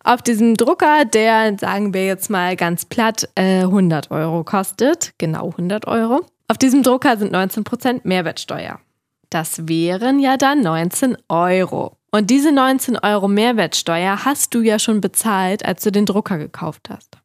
Auf 0.03 0.21
diesem 0.21 0.53
Drucker, 0.53 1.05
der, 1.05 1.57
sagen 1.57 1.95
wir 1.95 2.05
jetzt 2.05 2.29
mal 2.29 2.55
ganz 2.55 2.85
platt, 2.85 3.27
100 3.35 4.05
äh, 4.05 4.13
Euro 4.13 4.43
kostet, 4.43 5.15
genau 5.17 5.49
100 5.49 5.87
Euro. 5.87 6.27
Auf 6.47 6.59
diesem 6.59 6.83
Drucker 6.83 7.17
sind 7.17 7.35
19% 7.35 8.01
Mehrwertsteuer. 8.03 8.79
Das 9.35 9.67
wären 9.67 10.19
ja 10.19 10.37
dann 10.37 10.61
19 10.61 11.17
Euro. 11.27 11.97
Und 12.09 12.29
diese 12.29 12.53
19 12.53 12.97
Euro 12.99 13.27
Mehrwertsteuer 13.27 14.23
hast 14.23 14.53
du 14.55 14.61
ja 14.61 14.79
schon 14.79 15.01
bezahlt, 15.01 15.65
als 15.65 15.83
du 15.83 15.91
den 15.91 16.05
Drucker 16.05 16.37
gekauft 16.37 16.89
hast. 16.89 17.17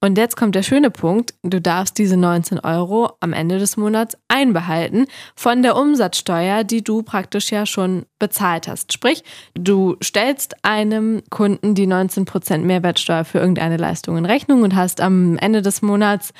Und 0.00 0.18
jetzt 0.18 0.36
kommt 0.36 0.56
der 0.56 0.64
schöne 0.64 0.90
Punkt, 0.90 1.32
du 1.44 1.60
darfst 1.60 1.96
diese 1.96 2.16
19 2.16 2.58
Euro 2.58 3.12
am 3.20 3.32
Ende 3.32 3.60
des 3.60 3.76
Monats 3.76 4.18
einbehalten 4.26 5.06
von 5.36 5.62
der 5.62 5.76
Umsatzsteuer, 5.76 6.64
die 6.64 6.82
du 6.82 7.04
praktisch 7.04 7.52
ja 7.52 7.66
schon 7.66 8.04
bezahlt 8.18 8.66
hast. 8.66 8.92
Sprich, 8.92 9.22
du 9.54 9.96
stellst 10.02 10.56
einem 10.64 11.22
Kunden 11.30 11.76
die 11.76 11.86
19% 11.86 12.58
Mehrwertsteuer 12.58 13.24
für 13.24 13.38
irgendeine 13.38 13.76
Leistung 13.76 14.18
in 14.18 14.26
Rechnung 14.26 14.62
und 14.62 14.74
hast 14.74 15.00
am 15.00 15.38
Ende 15.38 15.62
des 15.62 15.82
Monats 15.82 16.32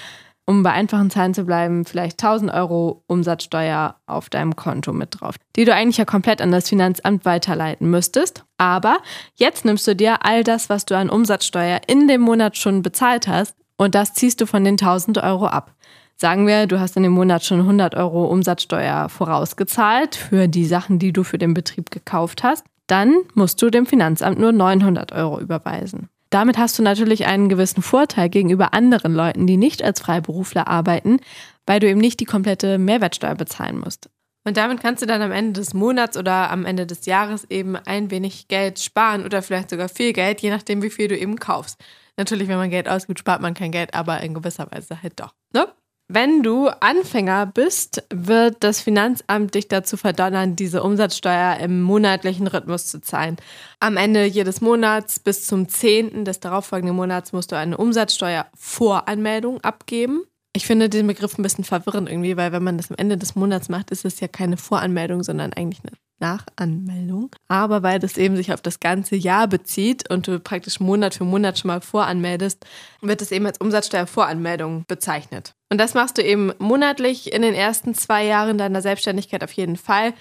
um 0.47 0.63
bei 0.63 0.73
einfachen 0.73 1.11
Zahlen 1.11 1.35
zu 1.35 1.45
bleiben, 1.45 1.85
vielleicht 1.85 2.23
1000 2.23 2.53
Euro 2.53 3.03
Umsatzsteuer 3.07 3.97
auf 4.07 4.29
deinem 4.29 4.57
Konto 4.57 4.93
mit 4.93 5.21
drauf, 5.21 5.37
die 5.57 5.65
du 5.65 5.75
eigentlich 5.75 5.97
ja 5.97 6.05
komplett 6.05 6.41
an 6.41 6.53
das 6.53 6.69
Finanzamt 6.69 7.25
weiterleiten 7.25 7.91
müsstest. 7.91 8.45
Aber 8.59 8.99
jetzt 9.35 9.65
nimmst 9.65 9.87
du 9.87 9.97
dir 9.97 10.25
all 10.25 10.45
das, 10.45 10.69
was 10.69 10.85
du 10.85 10.97
an 10.97 11.11
Umsatzsteuer 11.11 11.81
in 11.87 12.09
dem 12.09 12.21
Monat 12.21 12.57
schon 12.57 12.83
bezahlt 12.83 13.27
hast 13.27 13.57
und 13.77 13.95
das 13.95 14.15
ziehst 14.15 14.41
du 14.41 14.47
von 14.47 14.65
den 14.65 14.75
1000 14.75 15.19
Euro 15.19 15.47
ab. 15.47 15.75
Sagen 16.17 16.47
wir, 16.47 16.67
du 16.67 16.79
hast 16.79 16.97
in 16.97 17.03
dem 17.03 17.13
Monat 17.13 17.45
schon 17.45 17.61
100 17.61 17.97
Euro 17.97 18.27
Umsatzsteuer 18.27 19.09
vorausgezahlt 19.09 20.15
für 20.15 20.47
die 20.47 20.65
Sachen, 20.65 20.99
die 20.99 21.13
du 21.13 21.25
für 21.25 21.39
den 21.39 21.55
Betrieb 21.55 21.91
gekauft 21.91 22.45
hast. 22.45 22.65
Dann 22.87 23.17
musst 23.35 23.61
du 23.63 23.71
dem 23.71 23.87
Finanzamt 23.87 24.39
nur 24.39 24.53
900 24.53 25.13
Euro 25.13 25.41
überweisen. 25.41 26.09
Damit 26.35 26.59
hast 26.59 26.77
du 26.77 26.83
natürlich 26.83 27.27
einen 27.27 27.49
gewissen 27.49 27.81
Vorteil 27.81 28.29
gegenüber 28.29 28.75
anderen 28.75 29.15
Leuten, 29.15 29.47
die 29.47 29.57
nicht 29.57 29.85
als 29.85 30.01
Freiberufler 30.01 30.67
arbeiten, 30.67 31.21
weil 31.65 31.79
du 31.79 31.89
eben 31.89 32.01
nicht 32.01 32.19
die 32.19 32.25
komplette 32.25 32.77
Mehrwertsteuer 32.77 33.37
bezahlen 33.37 33.79
musst. 33.79 34.11
Und 34.43 34.57
damit 34.57 34.81
kannst 34.81 35.01
du 35.01 35.07
dann 35.07 35.23
am 35.23 35.31
Ende 35.31 35.61
des 35.61 35.75
Monats 35.75 36.17
oder 36.17 36.51
am 36.51 36.67
Ende 36.67 36.89
des 36.89 37.07
Jahres 37.07 37.49
eben 37.51 37.77
ein 37.77 38.11
wenig 38.11 38.49
Geld 38.49 38.81
sparen 38.81 39.25
oder 39.25 39.43
vielleicht 39.43 39.71
sogar 39.71 39.89
viel 39.89 40.13
Geld, 40.13 40.41
je 40.41 40.51
nachdem, 40.51 40.83
wie 40.83 40.91
viel 40.91 41.07
du 41.07 41.17
eben 41.17 41.39
kaufst. 41.39 41.81
Natürlich, 42.17 42.49
wenn 42.49 42.59
man 42.59 42.71
Geld 42.71 42.89
ausgibt, 42.89 43.21
spart 43.21 43.41
man 43.41 43.55
kein 43.55 43.71
Geld, 43.71 43.95
aber 43.95 44.21
in 44.21 44.35
gewisser 44.35 44.67
Weise 44.73 45.01
halt 45.05 45.21
doch. 45.21 45.35
Ne? 45.53 45.69
Wenn 46.09 46.43
du 46.43 46.69
Anfänger 46.69 47.47
bist, 47.47 48.05
wird 48.13 48.59
das 48.61 48.83
Finanzamt 48.83 49.55
dich 49.55 49.69
dazu 49.69 49.97
verdonnern, 49.97 50.55
diese 50.55 50.83
Umsatzsteuer 50.83 51.57
im 51.61 51.81
monatlichen 51.81 52.47
Rhythmus 52.47 52.87
zu 52.87 53.01
zahlen. 53.01 53.37
Am 53.81 53.97
Ende 53.97 54.27
jedes 54.27 54.61
Monats 54.61 55.19
bis 55.19 55.47
zum 55.47 55.67
10. 55.67 56.27
des 56.27 56.41
darauffolgenden 56.41 56.95
Monats 56.95 57.33
musst 57.33 57.53
du 57.53 57.57
eine 57.57 57.79
Umsatzsteuervoranmeldung 57.79 59.63
abgeben. 59.63 60.25
Ich 60.55 60.67
finde 60.67 60.91
den 60.91 61.07
Begriff 61.07 61.39
ein 61.39 61.43
bisschen 61.43 61.65
verwirrend 61.65 62.11
irgendwie, 62.11 62.37
weil 62.37 62.53
wenn 62.53 62.63
man 62.63 62.77
das 62.77 62.91
am 62.91 62.97
Ende 62.99 63.17
des 63.17 63.35
Monats 63.35 63.71
macht, 63.71 63.91
ist 63.91 64.05
es 64.05 64.21
ja 64.21 64.29
keine 64.29 64.59
Voranmeldung, 64.59 65.23
sondern 65.23 65.55
eigentlich 65.55 65.81
eine 65.85 65.97
Nachanmeldung. 66.25 67.31
Aber 67.49 67.83
weil 67.83 67.99
das 67.99 68.17
eben 68.17 68.37
sich 68.37 68.53
auf 68.53 68.63
das 68.63 68.81
ganze 68.81 69.15
Jahr 69.15 69.47
bezieht 69.47 70.11
und 70.11 70.27
du 70.27 70.41
praktisch 70.41 70.81
Monat 70.81 71.15
für 71.15 71.25
Monat 71.25 71.59
schon 71.59 71.69
mal 71.69 71.83
voranmeldest, 71.83 72.65
wird 73.03 73.21
es 73.21 73.31
eben 73.31 73.45
als 73.47 73.59
Umsatzsteuervoranmeldung 73.59 74.85
bezeichnet. 74.89 75.55
Und 75.71 75.79
das 75.79 75.93
machst 75.93 76.17
du 76.17 76.23
eben 76.23 76.53
monatlich 76.59 77.33
in 77.33 77.43
den 77.43 77.55
ersten 77.55 77.95
zwei 77.95 78.25
Jahren 78.25 78.57
deiner 78.57 78.81
Selbstständigkeit 78.81 79.45
auf 79.45 79.53
jeden 79.53 79.77
Fall. 79.77 80.15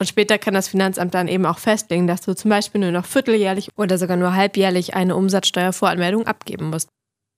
Und 0.00 0.06
später 0.06 0.38
kann 0.38 0.54
das 0.54 0.68
Finanzamt 0.68 1.14
dann 1.14 1.26
eben 1.26 1.44
auch 1.44 1.58
festlegen, 1.58 2.06
dass 2.06 2.20
du 2.20 2.36
zum 2.36 2.50
Beispiel 2.50 2.80
nur 2.80 2.92
noch 2.92 3.04
vierteljährlich 3.04 3.70
oder 3.76 3.98
sogar 3.98 4.16
nur 4.16 4.34
halbjährlich 4.34 4.94
eine 4.94 5.16
Umsatzsteuervoranmeldung 5.16 6.26
abgeben 6.28 6.70
musst. 6.70 6.88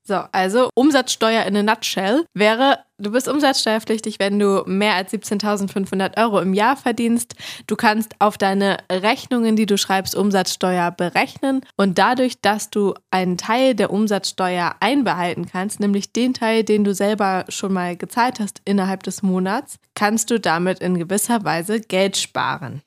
So, 0.03 0.25
also 0.33 0.71
Umsatzsteuer 0.75 1.45
in 1.45 1.57
a 1.57 1.63
nutshell 1.63 2.25
wäre 2.35 2.79
Du 3.01 3.13
bist 3.13 3.29
umsatzsteuerpflichtig, 3.29 4.19
wenn 4.19 4.39
du 4.39 4.63
mehr 4.67 4.95
als 4.95 5.13
17.500 5.15 6.23
Euro 6.23 6.39
im 6.41 6.53
Jahr 6.53 6.77
verdienst. 6.77 7.35
Du 7.67 7.75
kannst 7.75 8.15
auf 8.19 8.37
deine 8.37 8.77
Rechnungen, 8.93 9.57
die 9.57 9.65
du 9.65 9.79
schreibst, 9.79 10.15
Umsatzsteuer 10.15 10.91
berechnen. 10.91 11.63
Und 11.79 11.97
dadurch, 11.97 12.43
dass 12.43 12.69
du 12.69 12.93
einen 13.11 13.39
Teil 13.39 13.75
der 13.75 13.91
Umsatzsteuer 13.91 14.77
einbehalten 14.81 15.47
kannst, 15.47 15.81
nämlich 15.81 16.13
den 16.13 16.35
Teil, 16.35 16.63
den 16.63 16.85
du 16.85 16.93
selber 16.93 17.47
schon 17.49 17.73
mal 17.73 17.97
gezahlt 17.97 18.39
hast 18.39 18.61
innerhalb 18.67 19.03
des 19.03 19.23
Monats, 19.23 19.79
kannst 19.95 20.31
du 20.31 20.39
damit 20.39 20.81
in 20.81 20.99
gewisser 20.99 21.43
Weise 21.45 21.81
Geld 21.81 22.19
sparen. 22.19 22.83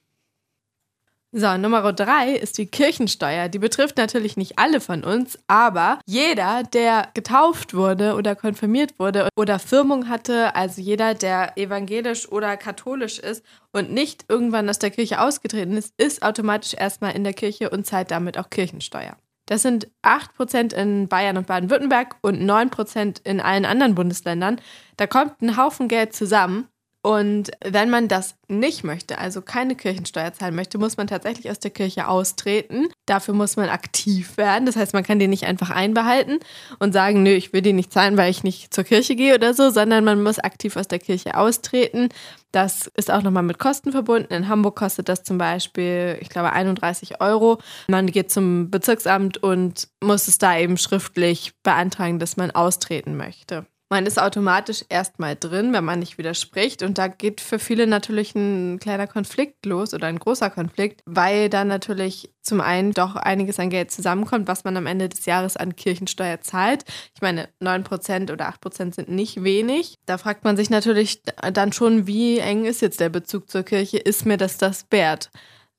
So, 1.36 1.58
Nummer 1.58 1.92
drei 1.94 2.34
ist 2.34 2.60
die 2.60 2.68
Kirchensteuer. 2.68 3.50
Die 3.50 3.58
betrifft 3.58 3.98
natürlich 3.98 4.38
nicht 4.38 4.60
alle 4.60 4.80
von 4.80 5.04
uns, 5.04 5.40
aber 5.48 5.98
jeder, 6.06 6.62
der 6.62 7.10
getauft 7.16 7.74
wurde 7.74 8.14
oder 8.14 8.36
konfirmiert 8.36 9.00
wurde 9.00 9.30
oder 9.36 9.58
Firmung 9.58 10.10
hatte, 10.10 10.56
also 10.56 10.80
jeder, 10.80 11.16
der 11.16 11.58
evangelisch 11.58 12.32
oder 12.32 12.56
katholisch 12.56 13.18
ist 13.18 13.44
und 13.72 13.92
nicht 13.92 14.26
irgendwann 14.30 14.70
aus 14.70 14.78
der 14.78 14.92
Kirche 14.92 15.20
ausgetreten 15.20 15.76
ist, 15.76 15.96
ist 15.98 16.22
automatisch 16.22 16.76
erstmal 16.76 17.16
in 17.16 17.24
der 17.24 17.34
Kirche 17.34 17.72
und 17.72 17.88
zahlt 17.88 18.12
damit 18.12 18.38
auch 18.38 18.52
Kirchensteuer. 18.52 19.18
Das 19.48 19.64
sind 19.64 19.88
8% 20.04 20.72
in 20.76 21.08
Bayern 21.08 21.38
und 21.38 21.48
Baden-Württemberg 21.48 22.16
und 22.22 22.44
9% 22.44 23.22
in 23.24 23.42
allen 23.42 23.66
anderen 23.66 23.96
Bundesländern. 23.96 24.62
Da 24.98 25.08
kommt 25.08 25.42
ein 25.42 25.58
Haufen 25.58 25.88
Geld 25.88 26.14
zusammen 26.14 26.68
und 27.06 27.52
wenn 27.62 27.90
man 27.90 28.08
das 28.08 28.36
nicht 28.48 28.86
möchte, 28.86 29.18
also 29.18 29.42
keine 29.42 29.76
Kirchensteuer 29.76 30.32
zahlen 30.32 30.56
möchte, 30.56 30.78
muss 30.78 30.96
man 30.96 31.08
tatsächlich 31.08 31.52
aus 31.52 31.60
der 31.60 31.72
Kirche 31.72 32.08
austreten. 32.08 32.88
Dafür 33.06 33.34
muss 33.34 33.58
man 33.58 33.68
aktiv 33.68 34.38
werden. 34.38 34.66
Das 34.66 34.78
heißt, 34.78 34.94
man 34.94 35.04
kann 35.04 35.20
die 35.20 35.28
nicht 35.28 35.44
einfach 35.44 35.70
einbehalten 35.70 36.40
und 36.80 36.94
sagen, 36.94 37.22
nö, 37.22 37.32
ich 37.32 37.52
will 37.52 37.62
die 37.62 37.74
nicht 37.74 37.92
zahlen, 37.92 38.16
weil 38.16 38.32
ich 38.32 38.46
nicht 38.46 38.74
zur 38.74 38.86
Kirche 38.86 39.18
gehe 39.18 39.36
oder 39.36 39.54
so, 39.54 39.70
sondern 39.70 40.06
man 40.06 40.24
muss 40.24 40.40
aktiv 40.40 40.78
aus 40.78 40.88
der 40.88 41.00
Kirche 41.00 41.36
austreten. 41.36 42.08
Das 42.54 42.90
ist 42.96 43.12
auch 43.12 43.22
nochmal 43.22 43.44
mit 43.44 43.60
Kosten 43.60 43.92
verbunden. 43.92 44.34
In 44.34 44.48
Hamburg 44.48 44.78
kostet 44.78 45.10
das 45.10 45.24
zum 45.24 45.38
Beispiel, 45.38 46.18
ich 46.22 46.30
glaube, 46.30 46.54
31 46.54 47.20
Euro. 47.20 47.60
Man 47.90 48.08
geht 48.08 48.32
zum 48.32 48.72
Bezirksamt 48.72 49.44
und 49.44 49.90
muss 50.02 50.30
es 50.30 50.38
da 50.38 50.58
eben 50.58 50.78
schriftlich 50.78 51.52
beantragen, 51.64 52.20
dass 52.20 52.38
man 52.38 52.52
austreten 52.52 53.18
möchte. 53.18 53.66
Man 53.94 54.08
ist 54.08 54.20
automatisch 54.20 54.84
erstmal 54.90 55.36
drin, 55.36 55.72
wenn 55.72 55.86
man 55.86 56.00
nicht 56.00 56.18
widerspricht. 56.18 56.82
Und 56.82 56.98
da 56.98 57.08
geht 57.08 57.42
für 57.42 57.60
viele 57.60 57.86
natürlich 57.86 58.34
ein 58.34 58.80
kleiner 58.80 59.06
Konflikt 59.06 59.68
los 59.68 59.94
oder 59.94 60.08
ein 60.08 60.18
großer 60.18 60.50
Konflikt, 60.50 61.02
weil 61.06 61.48
da 61.48 61.64
natürlich 61.64 62.32
zum 62.42 62.60
einen 62.60 62.94
doch 62.94 63.16
einiges 63.16 63.60
an 63.60 63.70
Geld 63.70 63.92
zusammenkommt, 63.92 64.48
was 64.48 64.64
man 64.64 64.78
am 64.78 64.88
Ende 64.88 65.10
des 65.10 65.28
Jahres 65.28 65.58
an 65.58 65.76
Kirchensteuer 65.76 66.42
zahlt. 66.42 66.86
Ich 67.14 67.22
meine, 67.22 67.50
9% 67.62 68.34
oder 68.34 68.50
8% 68.50 68.96
sind 68.96 69.10
nicht 69.10 69.44
wenig. 69.44 70.00
Da 70.08 70.18
fragt 70.18 70.44
man 70.44 70.58
sich 70.58 70.72
natürlich 70.72 71.22
dann 71.54 71.72
schon, 71.72 72.08
wie 72.08 72.40
eng 72.40 72.66
ist 72.66 72.82
jetzt 72.82 73.00
der 73.00 73.10
Bezug 73.10 73.48
zur 73.48 73.62
Kirche? 73.62 74.00
Ist 74.00 74.26
mir 74.26 74.38
das 74.38 74.58
das 74.58 74.88
wert? 74.90 75.30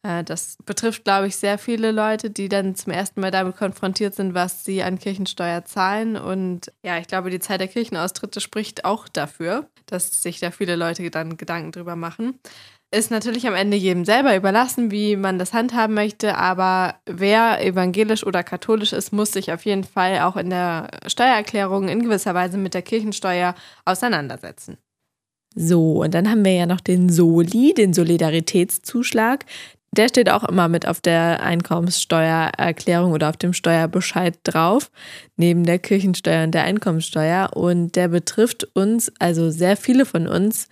Äh, 0.04 0.22
das 0.22 0.58
betrifft, 0.64 1.04
glaube 1.04 1.26
ich, 1.26 1.36
sehr 1.36 1.58
viele 1.58 1.90
Leute, 1.90 2.30
die 2.30 2.48
dann 2.48 2.74
zum 2.76 2.92
ersten 2.92 3.20
Mal 3.20 3.30
damit 3.30 3.56
konfrontiert 3.56 4.14
sind, 4.14 4.34
was 4.34 4.64
sie 4.64 4.82
an 4.82 4.98
Kirchensteuer 4.98 5.64
zahlen. 5.64 6.16
Und 6.16 6.72
ja, 6.84 6.98
ich 6.98 7.08
glaube, 7.08 7.30
die 7.30 7.40
Zeit 7.40 7.60
der 7.60 7.68
Kirchenaustritte 7.68 8.40
spricht 8.40 8.84
auch 8.84 9.08
dafür, 9.08 9.66
dass 9.86 10.22
sich 10.22 10.38
da 10.40 10.50
viele 10.50 10.76
Leute 10.76 11.10
dann 11.10 11.36
Gedanken 11.36 11.72
drüber 11.72 11.96
machen. 11.96 12.38
Ist 12.94 13.10
natürlich 13.10 13.48
am 13.48 13.54
Ende 13.54 13.76
jedem 13.76 14.04
selber 14.04 14.36
überlassen, 14.36 14.92
wie 14.92 15.16
man 15.16 15.38
das 15.38 15.52
handhaben 15.52 15.94
möchte, 15.94 16.36
aber 16.36 16.94
wer 17.06 17.64
evangelisch 17.64 18.24
oder 18.24 18.44
katholisch 18.44 18.92
ist, 18.92 19.12
muss 19.12 19.32
sich 19.32 19.50
auf 19.50 19.64
jeden 19.64 19.82
Fall 19.82 20.20
auch 20.20 20.36
in 20.36 20.50
der 20.50 20.90
Steuererklärung 21.08 21.88
in 21.88 22.04
gewisser 22.04 22.34
Weise 22.34 22.56
mit 22.56 22.72
der 22.72 22.82
Kirchensteuer 22.82 23.56
auseinandersetzen. 23.84 24.78
So, 25.56 26.02
und 26.02 26.14
dann 26.14 26.30
haben 26.30 26.44
wir 26.44 26.52
ja 26.52 26.66
noch 26.66 26.80
den 26.80 27.08
Soli, 27.08 27.74
den 27.74 27.94
Solidaritätszuschlag. 27.94 29.44
Der 29.96 30.08
steht 30.08 30.28
auch 30.28 30.42
immer 30.42 30.66
mit 30.66 30.88
auf 30.88 31.00
der 31.00 31.40
Einkommenssteuererklärung 31.42 33.12
oder 33.12 33.28
auf 33.28 33.36
dem 33.36 33.52
Steuerbescheid 33.52 34.36
drauf, 34.42 34.90
neben 35.36 35.64
der 35.64 35.78
Kirchensteuer 35.78 36.44
und 36.44 36.50
der 36.52 36.64
Einkommenssteuer. 36.64 37.50
Und 37.54 37.94
der 37.94 38.08
betrifft 38.08 38.64
uns, 38.74 39.12
also 39.20 39.50
sehr 39.50 39.76
viele 39.76 40.04
von 40.04 40.26
uns, 40.26 40.68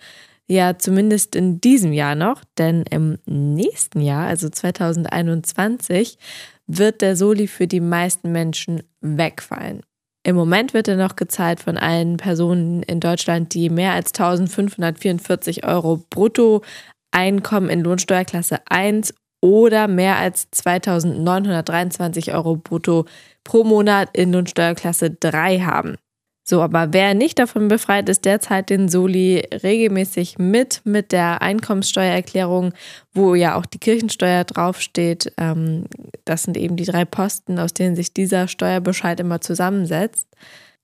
ja 0.49 0.77
zumindest 0.77 1.37
in 1.37 1.61
diesem 1.61 1.93
Jahr 1.93 2.17
noch, 2.17 2.43
denn 2.59 2.83
im 2.91 3.19
nächsten 3.27 4.01
Jahr, 4.01 4.27
also 4.27 4.49
2021, 4.49 6.19
wird 6.67 7.01
der 7.01 7.15
Soli 7.15 7.47
für 7.47 7.69
die 7.69 7.81
meisten 7.81 8.33
Menschen 8.33 8.83
wegfallen. 9.01 9.83
Im 10.25 10.35
Moment 10.35 10.75
wird 10.75 10.89
er 10.89 10.97
noch 10.97 11.17
gezahlt 11.17 11.61
von 11.61 11.77
allen 11.77 12.17
Personen 12.17 12.83
in 12.83 12.99
Deutschland, 12.99 13.55
die 13.55 13.71
mehr 13.71 13.93
als 13.93 14.09
1544 14.09 15.65
Euro 15.65 16.05
brutto 16.11 16.63
Einkommen 17.13 17.71
in 17.71 17.81
Lohnsteuerklasse 17.81 18.61
1 18.69 19.15
oder 19.41 19.89
mehr 19.89 20.17
als 20.17 20.49
2.923 20.53 22.35
Euro 22.35 22.57
brutto 22.57 23.07
pro 23.45 23.65
Monat 23.65 24.09
in 24.13 24.33
Lohnsteuerklasse 24.33 25.11
3 25.11 25.61
haben. 25.61 25.97
So, 26.45 26.61
aber 26.61 26.93
wer 26.93 27.15
nicht 27.15 27.39
davon 27.39 27.69
befreit 27.69 28.09
ist, 28.09 28.25
der 28.25 28.41
zahlt 28.41 28.69
den 28.69 28.89
Soli 28.89 29.47
regelmäßig 29.63 30.39
mit, 30.39 30.81
mit 30.85 31.13
der 31.13 31.41
Einkommenssteuererklärung, 31.41 32.73
wo 33.13 33.37
ja 33.37 33.55
auch 33.55 33.65
die 33.65 33.79
Kirchensteuer 33.79 34.43
draufsteht. 34.43 35.33
Ähm, 35.39 35.85
das 36.25 36.43
sind 36.43 36.57
eben 36.57 36.75
die 36.77 36.85
drei 36.85 37.05
Posten, 37.05 37.61
aus 37.61 37.75
denen 37.75 37.95
sich 37.95 38.13
dieser 38.13 38.49
Steuerbescheid 38.49 39.21
immer 39.21 39.41
zusammensetzt. 39.41 40.27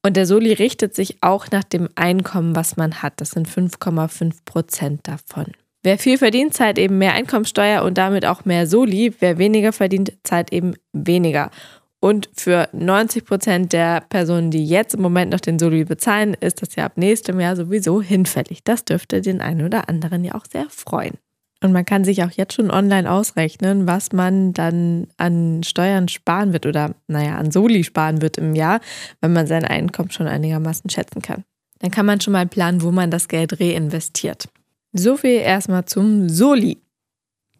Und 0.04 0.16
der 0.16 0.26
Soli 0.26 0.52
richtet 0.52 0.94
sich 0.94 1.18
auch 1.22 1.50
nach 1.50 1.64
dem 1.64 1.88
Einkommen, 1.96 2.54
was 2.54 2.76
man 2.76 3.02
hat. 3.02 3.20
Das 3.20 3.30
sind 3.30 3.48
5,5 3.48 4.36
Prozent 4.44 5.08
davon. 5.08 5.46
Wer 5.88 5.96
viel 5.96 6.18
verdient, 6.18 6.52
zahlt 6.52 6.76
eben 6.76 6.98
mehr 6.98 7.14
Einkommensteuer 7.14 7.82
und 7.82 7.96
damit 7.96 8.26
auch 8.26 8.44
mehr 8.44 8.66
Soli. 8.66 9.14
Wer 9.20 9.38
weniger 9.38 9.72
verdient, 9.72 10.12
zahlt 10.22 10.52
eben 10.52 10.74
weniger. 10.92 11.50
Und 11.98 12.28
für 12.34 12.68
90 12.74 13.24
Prozent 13.24 13.72
der 13.72 14.02
Personen, 14.02 14.50
die 14.50 14.66
jetzt 14.66 14.92
im 14.92 15.00
Moment 15.00 15.32
noch 15.32 15.40
den 15.40 15.58
Soli 15.58 15.86
bezahlen, 15.86 16.36
ist 16.40 16.60
das 16.60 16.76
ja 16.76 16.84
ab 16.84 16.92
nächstem 16.96 17.40
Jahr 17.40 17.56
sowieso 17.56 18.02
hinfällig. 18.02 18.64
Das 18.64 18.84
dürfte 18.84 19.22
den 19.22 19.40
einen 19.40 19.64
oder 19.64 19.88
anderen 19.88 20.24
ja 20.24 20.34
auch 20.34 20.44
sehr 20.52 20.66
freuen. 20.68 21.14
Und 21.62 21.72
man 21.72 21.86
kann 21.86 22.04
sich 22.04 22.22
auch 22.22 22.32
jetzt 22.32 22.52
schon 22.52 22.70
online 22.70 23.10
ausrechnen, 23.10 23.86
was 23.86 24.12
man 24.12 24.52
dann 24.52 25.06
an 25.16 25.62
Steuern 25.62 26.08
sparen 26.08 26.52
wird 26.52 26.66
oder, 26.66 26.96
naja, 27.06 27.38
an 27.38 27.50
Soli 27.50 27.82
sparen 27.82 28.20
wird 28.20 28.36
im 28.36 28.54
Jahr, 28.54 28.82
wenn 29.22 29.32
man 29.32 29.46
sein 29.46 29.64
Einkommen 29.64 30.10
schon 30.10 30.28
einigermaßen 30.28 30.90
schätzen 30.90 31.22
kann. 31.22 31.44
Dann 31.78 31.90
kann 31.90 32.04
man 32.04 32.20
schon 32.20 32.34
mal 32.34 32.46
planen, 32.46 32.82
wo 32.82 32.90
man 32.90 33.10
das 33.10 33.26
Geld 33.26 33.58
reinvestiert. 33.58 34.50
So 34.92 35.16
viel 35.16 35.40
erstmal 35.40 35.84
zum 35.84 36.28
Soli. 36.28 36.82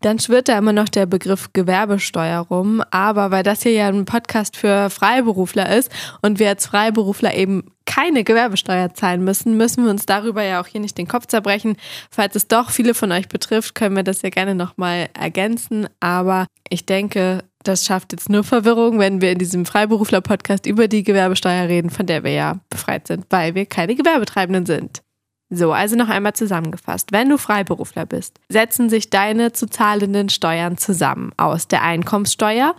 Dann 0.01 0.21
schwirrt 0.21 0.49
da 0.49 0.57
immer 0.57 0.73
noch 0.73 0.89
der 0.89 1.07
Begriff 1.07 1.53
Gewerbesteuer 1.53 2.39
rum, 2.39 2.83
aber 2.93 3.33
weil 3.33 3.43
das 3.43 3.63
hier 3.65 3.73
ja 3.73 3.89
ein 3.89 4.05
Podcast 4.05 4.57
für 4.57 4.91
Freiberufler 4.91 5.77
ist 5.77 5.91
und 6.23 6.39
wir 6.39 6.51
als 6.51 6.67
Freiberufler 6.67 7.35
eben 7.35 7.65
keine 7.85 8.23
Gewerbesteuer 8.23 8.95
zahlen 8.95 9.25
müssen, 9.25 9.57
müssen 9.57 9.85
wir 9.85 9.91
uns 9.91 10.07
darüber 10.07 10.45
ja 10.45 10.61
auch 10.61 10.69
hier 10.69 10.81
nicht 10.81 10.97
den 10.99 11.09
Kopf 11.09 11.27
zerbrechen. 11.27 11.77
Falls 12.13 12.37
es 12.37 12.47
doch 12.47 12.71
viele 12.71 12.95
von 12.95 13.11
euch 13.11 13.27
betrifft, 13.27 13.75
können 13.75 13.97
wir 13.97 14.05
das 14.05 14.23
ja 14.23 14.31
gerne 14.31 14.55
nochmal 14.55 15.09
ergänzen, 15.19 15.89
aber 15.99 16.47
ich 16.69 16.87
denke, 16.87 17.43
das 17.65 17.85
schafft 17.85 18.13
jetzt 18.13 18.29
nur 18.29 18.45
Verwirrung, 18.45 19.01
wenn 19.01 19.21
wir 19.21 19.33
in 19.33 19.39
diesem 19.39 19.67
Freiberufler-Podcast 19.67 20.67
über 20.67 20.87
die 20.87 21.03
Gewerbesteuer 21.03 21.67
reden, 21.67 21.91
von 21.91 22.07
der 22.07 22.23
wir 22.23 22.33
ja 22.33 22.61
befreit 22.71 23.09
sind, 23.09 23.27
weil 23.31 23.57
wir 23.57 23.67
keine 23.67 23.97
Gewerbetreibenden 23.97 24.65
sind. 24.65 25.03
So, 25.51 25.73
also 25.73 25.97
noch 25.97 26.09
einmal 26.09 26.35
zusammengefasst. 26.35 27.11
Wenn 27.11 27.31
du 27.31 27.39
Freiberufler 27.39 28.05
bist, 28.05 28.39
setzen 28.49 28.91
sich 28.91 29.09
deine 29.09 29.53
zu 29.53 29.67
zahlenden 29.67 30.29
Steuern 30.29 30.77
zusammen 30.77 31.33
aus 31.37 31.69
der 31.69 31.83
Einkommenssteuer. 31.83 32.75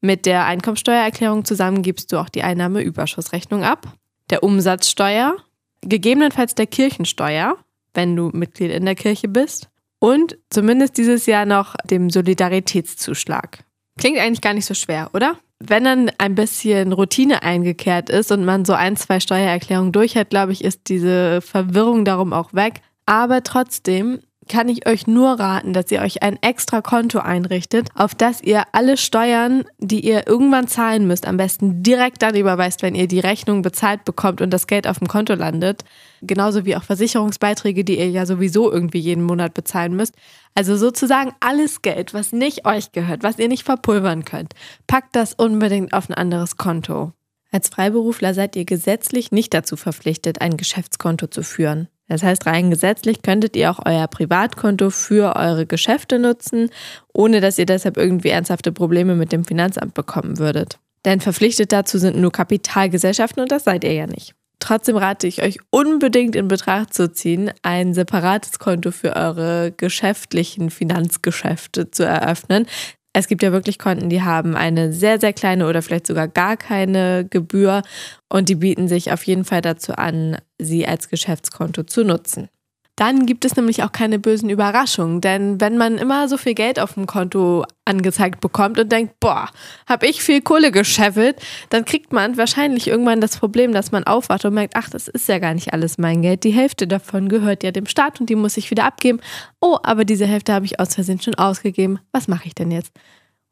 Mit 0.00 0.26
der 0.26 0.46
Einkommenssteuererklärung 0.46 1.44
zusammen 1.44 1.82
gibst 1.82 2.12
du 2.12 2.18
auch 2.18 2.28
die 2.28 2.42
Einnahmeüberschussrechnung 2.42 3.62
ab, 3.64 3.92
der 4.30 4.42
Umsatzsteuer, 4.42 5.36
gegebenenfalls 5.82 6.54
der 6.54 6.66
Kirchensteuer, 6.66 7.56
wenn 7.92 8.16
du 8.16 8.30
Mitglied 8.32 8.70
in 8.70 8.84
der 8.84 8.94
Kirche 8.94 9.28
bist 9.28 9.68
und 9.98 10.38
zumindest 10.50 10.96
dieses 10.96 11.26
Jahr 11.26 11.46
noch 11.46 11.74
dem 11.84 12.10
Solidaritätszuschlag. 12.10 13.64
Klingt 13.98 14.18
eigentlich 14.18 14.40
gar 14.40 14.54
nicht 14.54 14.66
so 14.66 14.74
schwer, 14.74 15.10
oder? 15.12 15.36
Wenn 15.60 15.84
dann 15.84 16.10
ein 16.18 16.34
bisschen 16.34 16.92
Routine 16.92 17.42
eingekehrt 17.42 18.10
ist 18.10 18.32
und 18.32 18.44
man 18.44 18.64
so 18.64 18.72
ein, 18.72 18.96
zwei 18.96 19.20
Steuererklärungen 19.20 19.92
durch 19.92 20.16
hat, 20.16 20.30
glaube 20.30 20.52
ich, 20.52 20.64
ist 20.64 20.88
diese 20.88 21.40
Verwirrung 21.40 22.04
darum 22.04 22.32
auch 22.32 22.52
weg. 22.52 22.80
Aber 23.06 23.42
trotzdem 23.42 24.20
kann 24.48 24.68
ich 24.68 24.86
euch 24.86 25.06
nur 25.06 25.38
raten, 25.38 25.72
dass 25.72 25.90
ihr 25.90 26.00
euch 26.00 26.22
ein 26.22 26.38
extra 26.42 26.80
Konto 26.80 27.18
einrichtet, 27.18 27.88
auf 27.94 28.14
das 28.14 28.42
ihr 28.42 28.64
alle 28.72 28.96
Steuern, 28.96 29.64
die 29.78 30.00
ihr 30.00 30.26
irgendwann 30.26 30.68
zahlen 30.68 31.06
müsst, 31.06 31.26
am 31.26 31.36
besten 31.36 31.82
direkt 31.82 32.22
dann 32.22 32.36
überweist, 32.36 32.82
wenn 32.82 32.94
ihr 32.94 33.08
die 33.08 33.20
Rechnung 33.20 33.62
bezahlt 33.62 34.04
bekommt 34.04 34.40
und 34.40 34.50
das 34.50 34.66
Geld 34.66 34.86
auf 34.86 34.98
dem 34.98 35.08
Konto 35.08 35.34
landet. 35.34 35.84
Genauso 36.22 36.64
wie 36.64 36.76
auch 36.76 36.82
Versicherungsbeiträge, 36.82 37.84
die 37.84 37.98
ihr 37.98 38.10
ja 38.10 38.26
sowieso 38.26 38.72
irgendwie 38.72 39.00
jeden 39.00 39.24
Monat 39.24 39.54
bezahlen 39.54 39.96
müsst. 39.96 40.14
Also 40.54 40.76
sozusagen 40.76 41.32
alles 41.40 41.82
Geld, 41.82 42.14
was 42.14 42.32
nicht 42.32 42.66
euch 42.66 42.92
gehört, 42.92 43.22
was 43.22 43.38
ihr 43.38 43.48
nicht 43.48 43.64
verpulvern 43.64 44.24
könnt, 44.24 44.54
packt 44.86 45.16
das 45.16 45.34
unbedingt 45.34 45.92
auf 45.92 46.08
ein 46.08 46.14
anderes 46.14 46.56
Konto. 46.56 47.12
Als 47.50 47.68
Freiberufler 47.68 48.34
seid 48.34 48.56
ihr 48.56 48.64
gesetzlich 48.64 49.30
nicht 49.30 49.54
dazu 49.54 49.76
verpflichtet, 49.76 50.40
ein 50.40 50.56
Geschäftskonto 50.56 51.28
zu 51.28 51.44
führen. 51.44 51.88
Das 52.08 52.22
heißt, 52.22 52.46
rein 52.46 52.70
gesetzlich 52.70 53.22
könntet 53.22 53.56
ihr 53.56 53.70
auch 53.70 53.80
euer 53.84 54.06
Privatkonto 54.08 54.90
für 54.90 55.36
eure 55.36 55.66
Geschäfte 55.66 56.18
nutzen, 56.18 56.70
ohne 57.12 57.40
dass 57.40 57.58
ihr 57.58 57.66
deshalb 57.66 57.96
irgendwie 57.96 58.28
ernsthafte 58.28 58.72
Probleme 58.72 59.14
mit 59.14 59.32
dem 59.32 59.44
Finanzamt 59.44 59.94
bekommen 59.94 60.38
würdet. 60.38 60.78
Denn 61.04 61.20
verpflichtet 61.20 61.72
dazu 61.72 61.98
sind 61.98 62.16
nur 62.16 62.32
Kapitalgesellschaften 62.32 63.42
und 63.42 63.52
das 63.52 63.64
seid 63.64 63.84
ihr 63.84 63.92
ja 63.92 64.06
nicht. 64.06 64.34
Trotzdem 64.58 64.96
rate 64.96 65.26
ich 65.26 65.42
euch 65.42 65.58
unbedingt 65.70 66.36
in 66.36 66.48
Betracht 66.48 66.94
zu 66.94 67.12
ziehen, 67.12 67.50
ein 67.62 67.92
separates 67.92 68.58
Konto 68.58 68.92
für 68.92 69.14
eure 69.14 69.72
geschäftlichen 69.76 70.70
Finanzgeschäfte 70.70 71.90
zu 71.90 72.04
eröffnen. 72.04 72.66
Es 73.16 73.28
gibt 73.28 73.44
ja 73.44 73.52
wirklich 73.52 73.78
Konten, 73.78 74.08
die 74.10 74.22
haben 74.22 74.56
eine 74.56 74.92
sehr, 74.92 75.20
sehr 75.20 75.32
kleine 75.32 75.68
oder 75.68 75.82
vielleicht 75.82 76.08
sogar 76.08 76.26
gar 76.26 76.56
keine 76.56 77.24
Gebühr 77.24 77.82
und 78.28 78.48
die 78.48 78.56
bieten 78.56 78.88
sich 78.88 79.12
auf 79.12 79.22
jeden 79.22 79.44
Fall 79.44 79.60
dazu 79.60 79.92
an, 79.92 80.38
sie 80.58 80.84
als 80.86 81.08
Geschäftskonto 81.08 81.84
zu 81.84 82.04
nutzen. 82.04 82.48
Dann 82.96 83.26
gibt 83.26 83.44
es 83.44 83.56
nämlich 83.56 83.82
auch 83.82 83.90
keine 83.90 84.20
bösen 84.20 84.48
Überraschungen, 84.50 85.20
denn 85.20 85.60
wenn 85.60 85.76
man 85.76 85.98
immer 85.98 86.28
so 86.28 86.36
viel 86.36 86.54
Geld 86.54 86.78
auf 86.78 86.94
dem 86.94 87.06
Konto 87.06 87.64
angezeigt 87.84 88.40
bekommt 88.40 88.78
und 88.78 88.92
denkt, 88.92 89.18
boah, 89.18 89.48
hab 89.88 90.04
ich 90.04 90.22
viel 90.22 90.40
Kohle 90.40 90.70
gescheffelt, 90.70 91.36
dann 91.70 91.84
kriegt 91.84 92.12
man 92.12 92.36
wahrscheinlich 92.36 92.86
irgendwann 92.86 93.20
das 93.20 93.36
Problem, 93.36 93.72
dass 93.72 93.90
man 93.90 94.04
aufwacht 94.04 94.44
und 94.44 94.54
merkt, 94.54 94.76
ach, 94.76 94.90
das 94.90 95.08
ist 95.08 95.28
ja 95.28 95.40
gar 95.40 95.54
nicht 95.54 95.72
alles 95.72 95.98
mein 95.98 96.22
Geld. 96.22 96.44
Die 96.44 96.52
Hälfte 96.52 96.86
davon 96.86 97.28
gehört 97.28 97.64
ja 97.64 97.72
dem 97.72 97.86
Staat 97.86 98.20
und 98.20 98.30
die 98.30 98.36
muss 98.36 98.56
ich 98.56 98.70
wieder 98.70 98.84
abgeben. 98.84 99.18
Oh, 99.60 99.76
aber 99.82 100.04
diese 100.04 100.26
Hälfte 100.26 100.52
habe 100.52 100.66
ich 100.66 100.78
aus 100.78 100.94
Versehen 100.94 101.20
schon 101.20 101.34
ausgegeben. 101.34 101.98
Was 102.12 102.28
mache 102.28 102.46
ich 102.46 102.54
denn 102.54 102.70
jetzt? 102.70 102.92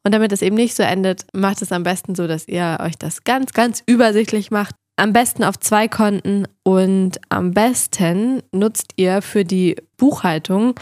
Und 0.05 0.13
damit 0.13 0.31
es 0.31 0.41
eben 0.41 0.55
nicht 0.55 0.75
so 0.75 0.83
endet, 0.83 1.25
macht 1.33 1.61
es 1.61 1.73
am 1.73 1.83
besten 1.83 2.15
so, 2.15 2.27
dass 2.27 2.47
ihr 2.47 2.77
euch 2.81 2.97
das 2.97 3.25
ganz, 3.25 3.51
ganz 3.51 3.83
übersichtlich 3.85 4.51
macht 4.51 4.75
am 4.95 5.13
besten 5.13 5.43
auf 5.43 5.59
zwei 5.59 5.87
Konten 5.87 6.47
und 6.63 7.19
am 7.29 7.51
besten 7.51 8.43
nutzt 8.51 8.93
ihr 8.95 9.21
für 9.21 9.43
die 9.43 9.75
Buchhaltung 9.97 10.75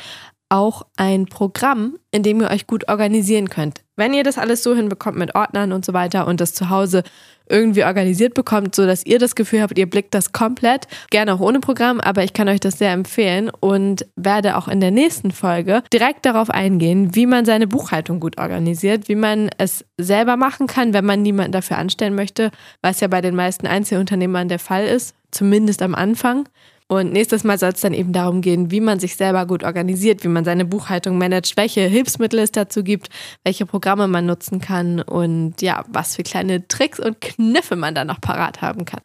auch 0.52 0.86
ein 0.98 1.26
Programm, 1.26 1.98
in 2.12 2.24
dem 2.24 2.42
ihr 2.42 2.52
euch 2.52 2.68
gut 2.68 2.90
organisieren 2.90 3.50
könnt. 3.50 3.82
Wenn 3.96 4.14
ihr 4.14 4.24
das 4.24 4.38
alles 4.38 4.64
so 4.64 4.76
hinbekommt 4.76 5.18
mit 5.18 5.34
Ordnern 5.34 5.72
und 5.72 5.86
so 5.86 5.94
weiter 5.94 6.28
und 6.28 6.42
das 6.42 6.54
zu 6.54 6.70
Hause 6.70 7.04
irgendwie 7.48 7.84
organisiert 7.84 8.34
bekommt, 8.34 8.76
so 8.76 8.86
dass 8.86 9.06
ihr 9.06 9.20
das 9.20 9.36
Gefühl 9.36 9.62
habt, 9.62 9.78
ihr 9.78 9.90
blickt 9.90 10.14
das 10.14 10.32
komplett, 10.32 10.88
gerne 11.10 11.34
auch 11.34 11.40
ohne 11.40 11.60
Programm, 11.60 12.00
aber 12.00 12.24
ich 12.24 12.34
kann 12.34 12.50
euch 12.50 12.60
das 12.60 12.78
sehr 12.78 12.92
empfehlen 12.92 13.50
und 13.60 14.06
werde 14.16 14.58
auch 14.58 14.68
in 14.68 14.80
der 14.80 14.92
nächsten 14.92 15.32
Folge 15.32 15.84
direkt 15.94 16.26
darauf 16.26 16.50
eingehen, 16.50 17.16
wie 17.16 17.26
man 17.26 17.46
seine 17.46 17.68
Buchhaltung 17.68 18.20
gut 18.20 18.38
organisiert, 18.38 19.10
wie 19.10 19.16
man 19.16 19.50
es 19.58 19.86
selber 19.98 20.38
machen 20.38 20.68
kann, 20.68 20.94
wenn 20.94 21.06
man 21.06 21.22
niemanden 21.22 21.52
dafür 21.52 21.78
anstellen 21.78 22.16
möchte, 22.16 22.52
was 22.82 23.00
ja 23.02 23.08
bei 23.08 23.22
den 23.22 23.36
meisten 23.36 23.68
Einzelunternehmern 23.68 24.48
der 24.48 24.60
Fall 24.60 24.86
ist, 24.86 25.16
zumindest 25.32 25.82
am 25.82 25.96
Anfang. 25.96 26.48
Und 26.92 27.14
nächstes 27.14 27.46
Mal 27.46 27.58
soll 27.58 27.70
es 27.70 27.80
dann 27.80 27.94
eben 27.94 28.12
darum 28.12 28.42
gehen, 28.42 28.70
wie 28.70 28.82
man 28.82 29.00
sich 29.00 29.16
selber 29.16 29.46
gut 29.46 29.64
organisiert, 29.64 30.26
wie 30.26 30.28
man 30.28 30.44
seine 30.44 30.66
Buchhaltung 30.66 31.18
managt, 31.18 31.56
welche 31.56 31.80
Hilfsmittel 31.80 32.40
es 32.40 32.52
dazu 32.52 32.84
gibt, 32.84 33.08
welche 33.46 33.66
Programme 33.66 34.10
man 34.10 34.26
nutzen 34.26 34.60
kann 34.60 35.00
und 35.00 35.62
ja, 35.62 35.86
was 35.88 36.18
für 36.18 36.24
kleine 36.24 36.68
Tricks 36.68 37.00
und 37.00 37.22
Kniffe 37.22 37.78
man 37.78 37.96
da 37.96 38.04
noch 38.04 38.20
parat 38.20 38.62
haben 38.62 38.84
kann. 38.84 39.00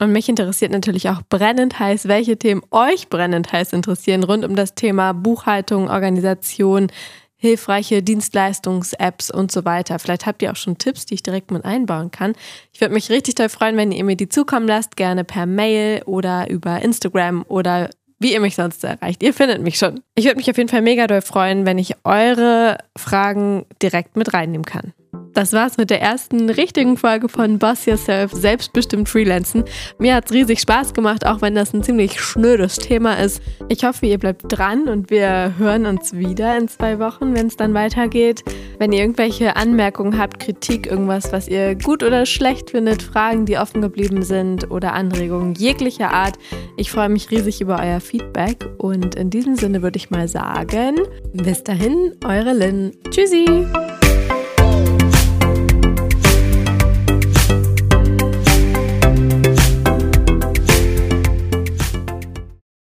Und 0.00 0.12
mich 0.12 0.30
interessiert 0.30 0.72
natürlich 0.72 1.10
auch 1.10 1.20
brennend 1.28 1.78
heiß, 1.78 2.08
welche 2.08 2.38
Themen 2.38 2.62
euch 2.70 3.10
brennend 3.10 3.52
heiß 3.52 3.74
interessieren 3.74 4.24
rund 4.24 4.42
um 4.42 4.56
das 4.56 4.74
Thema 4.74 5.12
Buchhaltung, 5.12 5.90
Organisation, 5.90 6.86
hilfreiche 7.40 8.02
Dienstleistungs-Apps 8.02 9.30
und 9.30 9.50
so 9.50 9.64
weiter. 9.64 9.98
Vielleicht 9.98 10.26
habt 10.26 10.42
ihr 10.42 10.52
auch 10.52 10.56
schon 10.56 10.78
Tipps, 10.78 11.06
die 11.06 11.14
ich 11.14 11.22
direkt 11.22 11.50
mit 11.50 11.64
einbauen 11.64 12.10
kann. 12.10 12.34
Ich 12.72 12.80
würde 12.80 12.94
mich 12.94 13.10
richtig 13.10 13.34
toll 13.34 13.48
freuen, 13.48 13.76
wenn 13.76 13.90
ihr 13.90 14.04
mir 14.04 14.16
die 14.16 14.28
zukommen 14.28 14.68
lasst, 14.68 14.96
gerne 14.96 15.24
per 15.24 15.46
Mail 15.46 16.02
oder 16.04 16.48
über 16.50 16.80
Instagram 16.82 17.44
oder 17.48 17.90
wie 18.18 18.34
ihr 18.34 18.40
mich 18.40 18.54
sonst 18.54 18.84
erreicht. 18.84 19.22
Ihr 19.22 19.32
findet 19.32 19.62
mich 19.62 19.78
schon. 19.78 20.00
Ich 20.14 20.26
würde 20.26 20.36
mich 20.36 20.50
auf 20.50 20.58
jeden 20.58 20.68
Fall 20.68 20.82
mega 20.82 21.06
doll 21.06 21.22
freuen, 21.22 21.64
wenn 21.64 21.78
ich 21.78 21.94
eure 22.04 22.76
Fragen 22.96 23.64
direkt 23.82 24.16
mit 24.16 24.34
reinnehmen 24.34 24.66
kann. 24.66 24.92
Das 25.32 25.52
war's 25.52 25.76
mit 25.76 25.90
der 25.90 26.02
ersten 26.02 26.50
richtigen 26.50 26.96
Folge 26.96 27.28
von 27.28 27.58
Boss 27.58 27.86
Yourself, 27.86 28.32
selbstbestimmt 28.32 29.08
Freelancen. 29.08 29.64
Mir 29.98 30.14
hat's 30.14 30.32
riesig 30.32 30.60
Spaß 30.60 30.92
gemacht, 30.92 31.24
auch 31.24 31.40
wenn 31.40 31.54
das 31.54 31.72
ein 31.72 31.82
ziemlich 31.82 32.20
schnödes 32.20 32.76
Thema 32.76 33.14
ist. 33.14 33.40
Ich 33.68 33.84
hoffe, 33.84 34.06
ihr 34.06 34.18
bleibt 34.18 34.42
dran 34.48 34.88
und 34.88 35.10
wir 35.10 35.54
hören 35.56 35.86
uns 35.86 36.12
wieder 36.14 36.58
in 36.58 36.68
zwei 36.68 36.98
Wochen, 36.98 37.34
wenn 37.34 37.46
es 37.46 37.56
dann 37.56 37.74
weitergeht. 37.74 38.42
Wenn 38.78 38.92
ihr 38.92 39.00
irgendwelche 39.00 39.56
Anmerkungen 39.56 40.18
habt, 40.18 40.40
Kritik, 40.40 40.86
irgendwas, 40.86 41.32
was 41.32 41.48
ihr 41.48 41.74
gut 41.76 42.02
oder 42.02 42.26
schlecht 42.26 42.70
findet, 42.70 43.02
Fragen, 43.02 43.46
die 43.46 43.56
offen 43.56 43.82
geblieben 43.82 44.22
sind 44.22 44.70
oder 44.70 44.94
Anregungen 44.94 45.54
jeglicher 45.54 46.10
Art, 46.10 46.38
ich 46.76 46.90
freue 46.90 47.08
mich 47.08 47.30
riesig 47.30 47.60
über 47.60 47.78
euer 47.80 48.00
Feedback 48.00 48.68
und 48.78 49.14
in 49.14 49.30
diesem 49.30 49.54
Sinne 49.54 49.82
würde 49.82 49.96
ich 49.96 50.10
mal 50.10 50.28
sagen, 50.28 50.96
bis 51.32 51.62
dahin, 51.62 52.14
eure 52.24 52.52
Lynn. 52.52 52.92
Tschüssi! 53.10 53.66